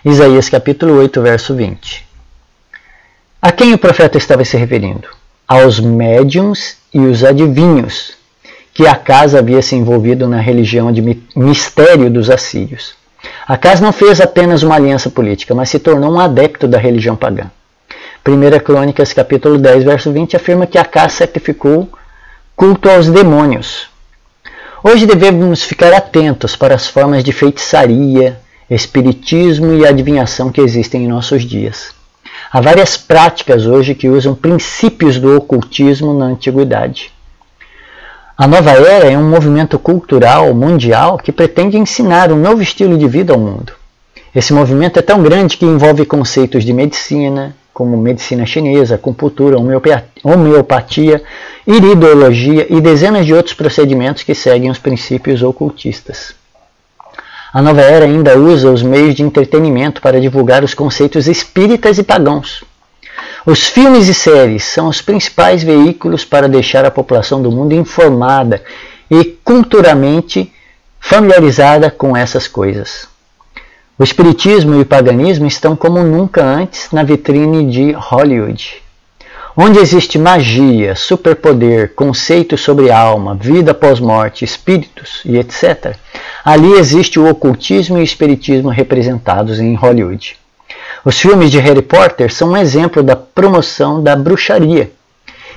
Isaías 0.04 0.50
capítulo 0.50 0.98
8, 0.98 1.22
verso 1.22 1.56
20. 1.56 2.06
A 3.42 3.54
quem 3.54 3.74
o 3.74 3.78
profeta 3.78 4.18
estava 4.18 4.44
se 4.44 4.58
referindo? 4.58 5.21
Aos 5.52 5.82
médiums 5.82 6.78
e 6.94 7.00
os 7.00 7.26
adivinhos, 7.26 8.14
que 8.74 8.88
Acas 8.88 9.36
havia 9.36 9.62
se 9.62 9.76
envolvido 9.76 10.26
na 10.26 10.40
religião 10.40 10.94
de 10.94 11.02
mistério 11.36 12.10
dos 12.10 12.30
assírios. 12.30 12.94
Acas 13.46 13.82
não 13.82 13.92
fez 13.92 14.22
apenas 14.22 14.64
uma 14.64 14.76
aliança 14.76 15.10
política, 15.10 15.54
mas 15.54 15.68
se 15.68 15.78
tornou 15.78 16.10
um 16.10 16.22
adepto 16.22 16.70
da 16.70 16.78
religião 16.78 17.18
pagã. 17.18 17.52
1 18.26 18.64
Crônicas 18.64 19.12
capítulo 19.12 19.58
10, 19.58 19.84
verso 19.84 20.10
20 20.10 20.38
afirma 20.38 20.66
que 20.66 20.78
Acá 20.78 21.10
sacrificou 21.10 21.90
culto 22.56 22.90
aos 22.90 23.10
demônios. 23.10 23.90
Hoje 24.82 25.06
devemos 25.06 25.64
ficar 25.64 25.92
atentos 25.92 26.56
para 26.56 26.76
as 26.76 26.88
formas 26.88 27.26
de 27.26 27.34
feitiçaria, 27.34 28.40
espiritismo 28.70 29.74
e 29.74 29.86
adivinhação 29.86 30.50
que 30.50 30.62
existem 30.62 31.04
em 31.04 31.10
nossos 31.10 31.44
dias. 31.44 31.94
Há 32.54 32.60
várias 32.60 32.98
práticas 32.98 33.66
hoje 33.66 33.96
que 33.96 34.10
usam 34.10 34.36
princípios 34.36 35.18
do 35.18 35.38
ocultismo 35.38 36.14
na 36.14 36.26
antiguidade. 36.26 37.10
A 38.38 38.46
nova 38.46 38.72
era 38.72 39.10
é 39.10 39.18
um 39.18 39.30
movimento 39.30 39.80
cultural 39.80 40.54
mundial 40.54 41.18
que 41.18 41.32
pretende 41.32 41.78
ensinar 41.78 42.30
um 42.30 42.36
novo 42.36 42.62
estilo 42.62 42.98
de 42.98 43.08
vida 43.08 43.32
ao 43.32 43.40
mundo. 43.40 43.72
Esse 44.36 44.52
movimento 44.52 45.00
é 45.00 45.02
tão 45.02 45.24
grande 45.24 45.56
que 45.56 45.66
envolve 45.66 46.06
conceitos 46.06 46.66
de 46.66 46.74
medicina, 46.74 47.56
como 47.74 47.96
medicina 47.96 48.46
chinesa, 48.46 48.96
acupuntura, 48.96 49.56
homeopatia, 49.58 51.24
iridologia 51.66 52.68
e 52.70 52.82
dezenas 52.82 53.26
de 53.26 53.34
outros 53.34 53.54
procedimentos 53.54 54.24
que 54.24 54.36
seguem 54.36 54.70
os 54.70 54.78
princípios 54.78 55.42
ocultistas. 55.42 56.41
A 57.54 57.62
nova 57.62 57.82
era 57.82 58.06
ainda 58.06 58.38
usa 58.38 58.72
os 58.72 58.82
meios 58.82 59.14
de 59.14 59.24
entretenimento 59.24 60.02
para 60.02 60.22
divulgar 60.22 60.64
os 60.64 60.74
conceitos 60.74 61.28
espíritas 61.28 61.98
e 61.98 62.04
pagãos. 62.04 62.64
Os 63.46 63.68
filmes 63.68 64.08
e 64.08 64.14
séries 64.14 64.64
são 64.64 64.88
os 64.88 65.02
principais 65.02 65.62
veículos 65.62 66.24
para 66.24 66.48
deixar 66.48 66.86
a 66.86 66.92
população 66.92 67.42
do 67.42 67.52
mundo 67.52 67.74
informada 67.74 68.64
e 69.10 69.26
culturalmente 69.26 70.54
familiarizada 70.98 71.92
com 71.92 72.16
essas 72.16 72.48
coisas. 72.48 73.10
O 74.00 74.04
espiritismo 74.04 74.76
e 74.76 74.82
o 74.82 74.86
paganismo 74.86 75.46
estão 75.46 75.76
como 75.76 76.02
nunca 76.04 76.42
antes 76.42 76.90
na 76.92 77.04
vitrine 77.04 77.70
de 77.70 77.92
Hollywood. 77.92 78.82
Onde 79.58 79.80
existe 79.80 80.18
magia, 80.18 80.96
superpoder, 80.96 81.94
conceitos 81.96 82.62
sobre 82.62 82.90
alma, 82.90 83.36
vida 83.36 83.74
pós-morte, 83.74 84.46
espíritos 84.46 85.22
e 85.26 85.38
etc., 85.38 85.98
ali 86.44 86.74
existe 86.74 87.20
o 87.20 87.30
ocultismo 87.30 87.98
e 87.98 88.02
o 88.02 88.04
espiritismo 88.04 88.70
representados 88.70 89.60
em 89.60 89.76
Hollywood. 89.76 90.38
Os 91.04 91.20
filmes 91.20 91.50
de 91.50 91.60
Harry 91.60 91.82
Potter 91.82 92.34
são 92.34 92.52
um 92.52 92.58
exemplo 92.58 93.02
da 93.02 93.16
promoção 93.16 94.04
da 94.04 94.16
bruxaria 94.16 94.92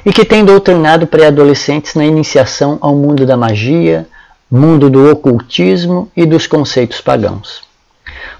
e 0.04 0.12
que 0.12 0.24
tem 0.24 0.44
doutrinado 0.44 1.06
pré-adolescentes 1.06 1.94
na 1.94 2.04
iniciação 2.04 2.78
ao 2.80 2.94
mundo 2.94 3.26
da 3.26 3.36
magia, 3.36 4.06
mundo 4.50 4.90
do 4.90 5.10
ocultismo 5.10 6.10
e 6.16 6.26
dos 6.26 6.46
conceitos 6.46 7.00
pagãos. 7.00 7.62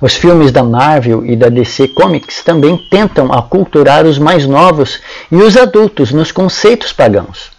Os 0.00 0.14
filmes 0.14 0.50
da 0.52 0.62
Marvel 0.62 1.24
e 1.24 1.36
da 1.36 1.48
DC 1.48 1.88
Comics 1.88 2.42
também 2.42 2.76
tentam 2.90 3.32
aculturar 3.32 4.04
os 4.04 4.18
mais 4.18 4.46
novos 4.46 5.00
e 5.30 5.36
os 5.36 5.56
adultos 5.56 6.12
nos 6.12 6.30
conceitos 6.30 6.92
pagãos. 6.92 7.50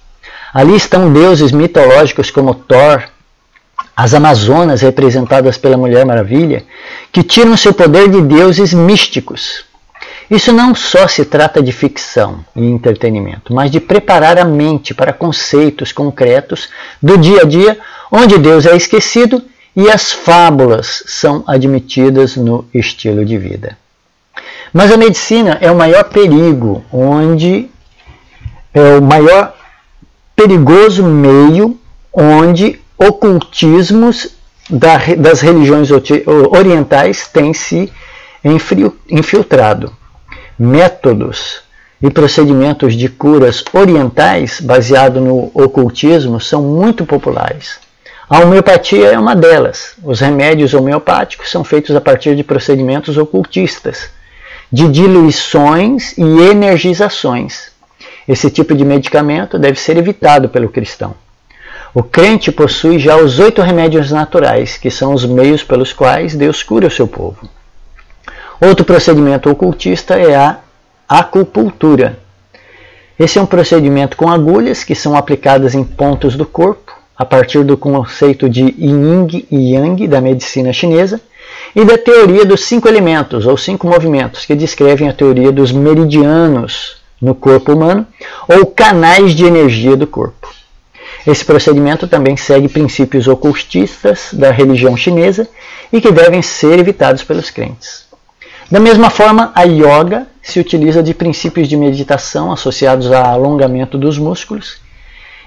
Ali 0.54 0.76
estão 0.76 1.12
deuses 1.12 1.52
mitológicos 1.52 2.30
como 2.30 2.54
Thor, 2.54 3.04
as 3.95 4.13
Amazonas, 4.13 4.81
representadas 4.81 5.58
pela 5.58 5.77
Mulher 5.77 6.05
Maravilha, 6.05 6.63
que 7.12 7.23
tiram 7.23 7.55
seu 7.55 7.73
poder 7.73 8.10
de 8.10 8.21
deuses 8.21 8.73
místicos. 8.73 9.63
Isso 10.29 10.51
não 10.51 10.73
só 10.73 11.08
se 11.08 11.23
trata 11.23 11.62
de 11.62 11.71
ficção 11.71 12.43
e 12.55 12.65
entretenimento, 12.65 13.53
mas 13.53 13.71
de 13.71 13.79
preparar 13.79 14.38
a 14.38 14.43
mente 14.43 14.93
para 14.93 15.13
conceitos 15.13 15.91
concretos 15.91 16.69
do 17.01 17.17
dia 17.17 17.41
a 17.41 17.45
dia, 17.45 17.77
onde 18.12 18.38
Deus 18.38 18.65
é 18.65 18.75
esquecido 18.75 19.41
e 19.75 19.89
as 19.89 20.12
fábulas 20.12 21.03
são 21.05 21.43
admitidas 21.47 22.36
no 22.36 22.67
estilo 22.73 23.23
de 23.23 23.38
vida. 23.38 23.77
Mas 24.73 24.91
a 24.91 24.97
medicina 24.97 25.58
é 25.62 25.71
o 25.71 25.75
maior 25.75 26.05
perigo, 26.05 26.84
onde 26.91 27.69
é 28.73 28.97
o 28.97 29.01
maior 29.01 29.55
perigoso 30.36 31.03
meio 31.03 31.79
onde 32.12 32.79
ocultismos 32.97 34.36
das 34.69 35.41
religiões 35.41 35.89
orientais 36.51 37.27
têm 37.27 37.53
se 37.53 37.91
infiltrado. 39.10 39.93
Métodos 40.58 41.62
e 42.01 42.10
procedimentos 42.10 42.93
de 42.93 43.10
curas 43.10 43.63
orientais 43.73 44.62
baseados 44.62 45.21
no 45.21 45.51
ocultismo 45.53 46.39
são 46.39 46.62
muito 46.62 47.05
populares. 47.05 47.79
A 48.27 48.39
homeopatia 48.39 49.12
é 49.12 49.19
uma 49.19 49.36
delas. 49.36 49.93
Os 50.03 50.19
remédios 50.19 50.73
homeopáticos 50.73 51.51
são 51.51 51.63
feitos 51.63 51.95
a 51.95 52.01
partir 52.01 52.36
de 52.36 52.43
procedimentos 52.43 53.17
ocultistas, 53.17 54.10
de 54.71 54.88
diluições 54.88 56.17
e 56.17 56.23
energizações. 56.23 57.71
Esse 58.27 58.49
tipo 58.49 58.73
de 58.73 58.84
medicamento 58.84 59.60
deve 59.60 59.79
ser 59.79 59.97
evitado 59.97 60.49
pelo 60.49 60.69
cristão. 60.69 61.13
O 61.95 62.03
crente 62.03 62.51
possui 62.51 62.99
já 62.99 63.15
os 63.15 63.39
oito 63.39 63.62
remédios 63.62 64.12
naturais, 64.12 64.75
que 64.75 64.91
são 64.91 65.13
os 65.13 65.25
meios 65.25 65.63
pelos 65.63 65.93
quais 65.93 66.36
Deus 66.36 66.62
cura 66.62 66.88
o 66.88 66.91
seu 66.91 67.08
povo. 67.08 67.47
Outro 68.60 68.84
procedimento 68.84 69.49
ocultista 69.49 70.15
é 70.15 70.36
a 70.36 70.58
acupuntura. 71.08 72.19
Esse 73.17 73.39
é 73.39 73.41
um 73.41 73.45
procedimento 73.45 74.17
com 74.17 74.29
agulhas 74.29 74.84
que 74.84 74.93
são 74.93 75.15
aplicadas 75.15 75.73
em 75.73 75.86
pontos 75.86 76.36
do 76.36 76.45
corpo, 76.45 76.93
a 77.17 77.23
partir 77.23 77.63
do 77.63 77.77
conceito 77.77 78.49
de 78.49 78.75
Yin 78.77 79.45
e 79.49 79.73
Yang 79.73 80.10
da 80.10 80.19
medicina 80.19 80.73
chinesa 80.73 81.21
e 81.73 81.86
da 81.86 81.97
teoria 81.97 82.43
dos 82.43 82.65
cinco 82.65 82.89
elementos 82.89 83.45
ou 83.45 83.55
cinco 83.55 83.88
movimentos, 83.88 84.45
que 84.45 84.53
descrevem 84.53 85.08
a 85.08 85.13
teoria 85.13 85.49
dos 85.49 85.71
meridianos 85.71 86.97
no 87.21 87.34
corpo 87.34 87.71
humano 87.71 88.05
ou 88.49 88.65
canais 88.65 89.34
de 89.34 89.45
energia 89.45 89.95
do 89.95 90.05
corpo. 90.05 90.64
Esse 91.25 91.43
procedimento 91.43 92.07
também 92.07 92.38
segue 92.38 92.67
princípios 92.67 93.27
ocultistas 93.27 94.29
da 94.31 94.51
religião 94.51 94.95
chinesa 94.95 95.47
e 95.91 95.99
que 95.99 96.11
devem 96.11 96.41
ser 96.41 96.77
evitados 96.77 97.23
pelos 97.23 97.49
crentes. 97.49 98.05
Da 98.69 98.79
mesma 98.79 99.09
forma, 99.09 99.51
a 99.55 99.63
yoga 99.63 100.27
se 100.41 100.59
utiliza 100.59 101.01
de 101.01 101.13
princípios 101.13 101.67
de 101.67 101.75
meditação 101.75 102.51
associados 102.51 103.11
a 103.11 103.27
alongamento 103.29 103.97
dos 103.97 104.17
músculos 104.17 104.77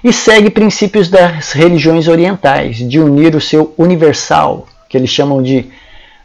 e 0.03 0.13
segue 0.13 0.49
princípios 0.49 1.09
das 1.09 1.51
religiões 1.51 2.07
orientais, 2.07 2.77
de 2.77 2.99
unir 2.99 3.35
o 3.35 3.41
seu 3.41 3.73
universal, 3.77 4.67
que 4.89 4.97
eles 4.97 5.09
chamam 5.09 5.41
de 5.41 5.69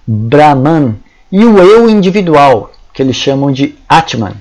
Brahman, 0.06 0.96
e 1.30 1.44
o 1.44 1.58
eu 1.58 1.88
individual, 1.88 2.72
que 2.92 3.02
eles 3.02 3.16
chamam 3.16 3.50
de 3.50 3.74
Atman. 3.88 4.34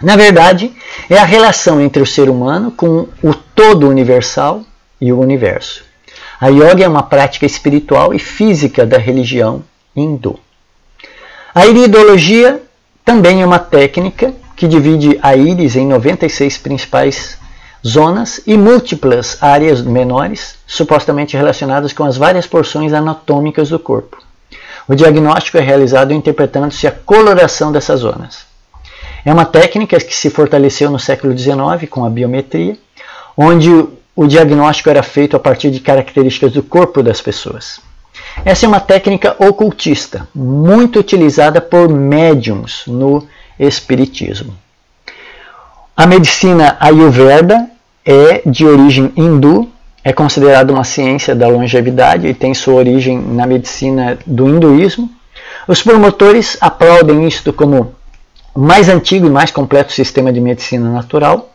Na 0.00 0.16
verdade, 0.16 0.72
é 1.10 1.18
a 1.18 1.24
relação 1.24 1.80
entre 1.80 2.02
o 2.02 2.06
ser 2.06 2.28
humano 2.28 2.70
com 2.70 3.08
o 3.22 3.34
todo 3.54 3.88
universal 3.88 4.62
e 5.00 5.12
o 5.12 5.20
universo. 5.20 5.84
A 6.40 6.48
yoga 6.48 6.84
é 6.84 6.88
uma 6.88 7.02
prática 7.02 7.46
espiritual 7.46 8.12
e 8.12 8.18
física 8.18 8.84
da 8.84 8.98
religião 8.98 9.62
hindu. 9.94 10.38
A 11.54 11.66
iridologia 11.66 12.62
também 13.04 13.42
é 13.42 13.46
uma 13.46 13.58
técnica 13.58 14.32
que 14.56 14.66
divide 14.66 15.18
a 15.22 15.36
íris 15.36 15.76
em 15.76 15.86
96 15.86 16.58
principais 16.58 17.36
zonas 17.86 18.40
e 18.46 18.56
múltiplas 18.56 19.36
áreas 19.42 19.82
menores, 19.82 20.56
supostamente 20.66 21.36
relacionadas 21.36 21.92
com 21.92 22.04
as 22.04 22.16
várias 22.16 22.46
porções 22.46 22.92
anatômicas 22.92 23.68
do 23.68 23.78
corpo. 23.78 24.18
O 24.88 24.94
diagnóstico 24.94 25.58
é 25.58 25.60
realizado 25.60 26.12
interpretando-se 26.12 26.86
a 26.86 26.92
coloração 26.92 27.72
dessas 27.72 28.00
zonas. 28.00 28.46
É 29.24 29.32
uma 29.32 29.44
técnica 29.44 29.98
que 29.98 30.14
se 30.14 30.30
fortaleceu 30.30 30.90
no 30.90 30.98
século 30.98 31.36
XIX 31.36 31.88
com 31.88 32.04
a 32.04 32.10
biometria, 32.10 32.76
onde 33.36 33.70
o 34.14 34.26
diagnóstico 34.26 34.90
era 34.90 35.02
feito 35.02 35.36
a 35.36 35.40
partir 35.40 35.70
de 35.70 35.80
características 35.80 36.52
do 36.52 36.62
corpo 36.62 37.02
das 37.02 37.20
pessoas. 37.20 37.80
Essa 38.44 38.66
é 38.66 38.68
uma 38.68 38.80
técnica 38.80 39.36
ocultista, 39.38 40.28
muito 40.34 40.98
utilizada 40.98 41.60
por 41.60 41.88
médiums 41.88 42.84
no 42.86 43.26
espiritismo. 43.58 44.54
A 45.96 46.06
medicina 46.06 46.76
Ayurveda 46.80 47.70
é 48.04 48.42
de 48.44 48.66
origem 48.66 49.12
hindu, 49.16 49.68
é 50.04 50.12
considerada 50.12 50.72
uma 50.72 50.84
ciência 50.84 51.34
da 51.34 51.46
longevidade 51.46 52.26
e 52.26 52.34
tem 52.34 52.54
sua 52.54 52.74
origem 52.74 53.18
na 53.18 53.46
medicina 53.46 54.18
do 54.26 54.48
hinduísmo. 54.48 55.08
Os 55.68 55.82
promotores 55.82 56.56
aplaudem 56.60 57.26
isto 57.26 57.52
como 57.52 57.94
o 58.54 58.60
mais 58.60 58.88
antigo 58.88 59.26
e 59.26 59.30
mais 59.30 59.50
completo 59.50 59.92
sistema 59.92 60.32
de 60.32 60.40
medicina 60.40 60.90
natural 60.90 61.51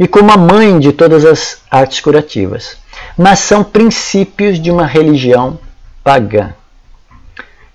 e 0.00 0.08
como 0.08 0.32
a 0.32 0.36
mãe 0.38 0.78
de 0.78 0.92
todas 0.94 1.26
as 1.26 1.58
artes 1.70 2.00
curativas, 2.00 2.78
mas 3.18 3.38
são 3.40 3.62
princípios 3.62 4.58
de 4.58 4.70
uma 4.70 4.86
religião 4.86 5.58
pagã. 6.02 6.54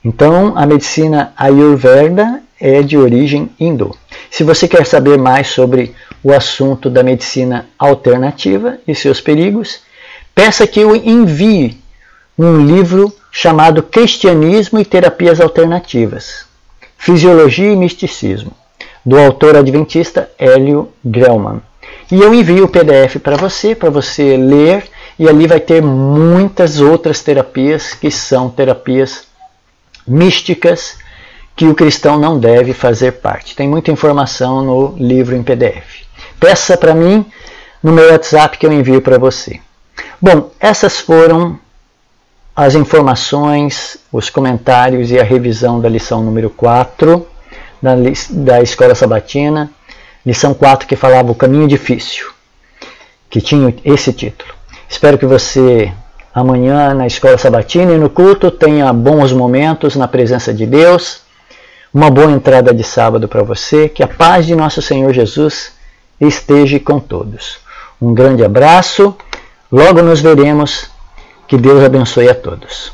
Então, 0.04 0.58
a 0.58 0.66
medicina 0.66 1.32
Ayurveda 1.38 2.42
é 2.60 2.82
de 2.82 2.98
origem 2.98 3.52
hindu. 3.60 3.96
Se 4.32 4.44
você 4.44 4.68
quer 4.68 4.88
saber 4.88 5.20
mais 5.20 5.50
sobre 5.50 5.94
o 6.24 6.34
assunto 6.34 6.90
da 6.90 7.04
medicina 7.04 7.68
alternativa 7.78 8.80
e 8.88 8.96
seus 8.96 9.22
perigos, 9.22 9.82
peça 10.34 10.66
que 10.66 10.80
eu 10.80 10.96
envie 10.96 11.80
um 12.38 12.66
livro 12.66 13.14
chamado 13.32 13.84
Cristianismo 13.84 14.80
e 14.80 14.86
Terapias 14.86 15.40
Alternativas. 15.40 16.48
Fisiologia 16.98 17.72
e 17.72 17.76
Misticismo. 17.76 18.52
do 19.06 19.20
autor 19.20 19.56
adventista 19.56 20.32
Hélio 20.40 20.92
Grellman. 21.04 21.62
E 22.12 22.22
eu 22.22 22.34
envio 22.34 22.66
o 22.66 22.70
PDF 22.70 23.18
para 23.22 23.36
você, 23.36 23.74
para 23.74 23.90
você 23.90 24.38
ler, 24.38 24.88
e 25.18 25.28
ali 25.28 25.48
vai 25.48 25.60
ter 25.60 25.82
muitas 25.82 26.80
outras 26.80 27.22
terapias 27.22 27.94
que 27.94 28.12
são 28.12 28.50
terapias 28.50 29.28
místicas 30.08 30.98
que 31.56 31.66
o 31.66 31.74
cristão 31.74 32.20
não 32.20 32.38
deve 32.38 32.74
fazer 32.74 33.14
parte. 33.14 33.56
Tem 33.56 33.68
muita 33.68 33.92
informação 33.92 34.62
no 34.62 34.96
livro 34.98 35.36
em 35.36 35.42
PDF. 35.42 36.04
Peça 36.40 36.78
para 36.78 36.94
mim 36.94 37.26
no 37.82 37.92
meu 37.92 38.12
WhatsApp 38.12 38.58
que 38.58 38.66
eu 38.66 38.74
envio 38.74 39.02
para 39.02 39.18
você. 39.18 39.60
Bom, 40.22 40.52
essas 40.60 41.00
foram 41.00 41.58
as 42.56 42.76
informações, 42.76 43.98
os 44.12 44.30
comentários 44.30 45.12
e 45.12 45.20
a 45.20 45.24
revisão 45.24 45.80
da 45.80 45.90
lição 45.90 46.24
número 46.24 46.50
4 46.50 47.26
da, 47.82 47.96
da 48.30 48.62
Escola 48.62 48.96
Sabatina, 48.96 49.70
lição 50.26 50.54
4 50.54 50.88
que 50.88 50.96
falava 50.96 51.32
o 51.32 51.36
caminho 51.36 51.68
difícil, 51.68 52.32
que 53.30 53.40
tinha 53.40 53.74
esse 53.84 54.12
título. 54.12 54.54
Espero 54.90 55.18
que 55.18 55.26
você 55.26 55.92
amanhã 56.34 56.94
na 56.94 57.08
Escola 57.08 57.38
Sabatina 57.38 57.94
e 57.94 57.98
no 57.98 58.10
culto 58.10 58.52
tenha 58.52 58.92
bons 58.92 59.32
momentos 59.32 59.96
na 59.96 60.08
presença 60.08 60.54
de 60.54 60.66
Deus. 60.66 61.22
Uma 61.94 62.10
boa 62.10 62.30
entrada 62.30 62.74
de 62.74 62.84
sábado 62.84 63.28
para 63.28 63.42
você, 63.42 63.88
que 63.88 64.04
a 64.04 64.08
paz 64.08 64.46
de 64.46 64.54
nosso 64.54 64.82
Senhor 64.82 65.14
Jesus 65.14 65.72
esteja 66.20 66.78
com 66.80 67.00
todos. 67.00 67.58
Um 68.02 68.14
grande 68.14 68.44
abraço, 68.44 69.16
logo 69.72 70.02
nos 70.02 70.20
veremos. 70.20 70.90
Que 71.48 71.58
Deus 71.58 71.84
abençoe 71.84 72.28
a 72.28 72.36
todos. 72.36 72.92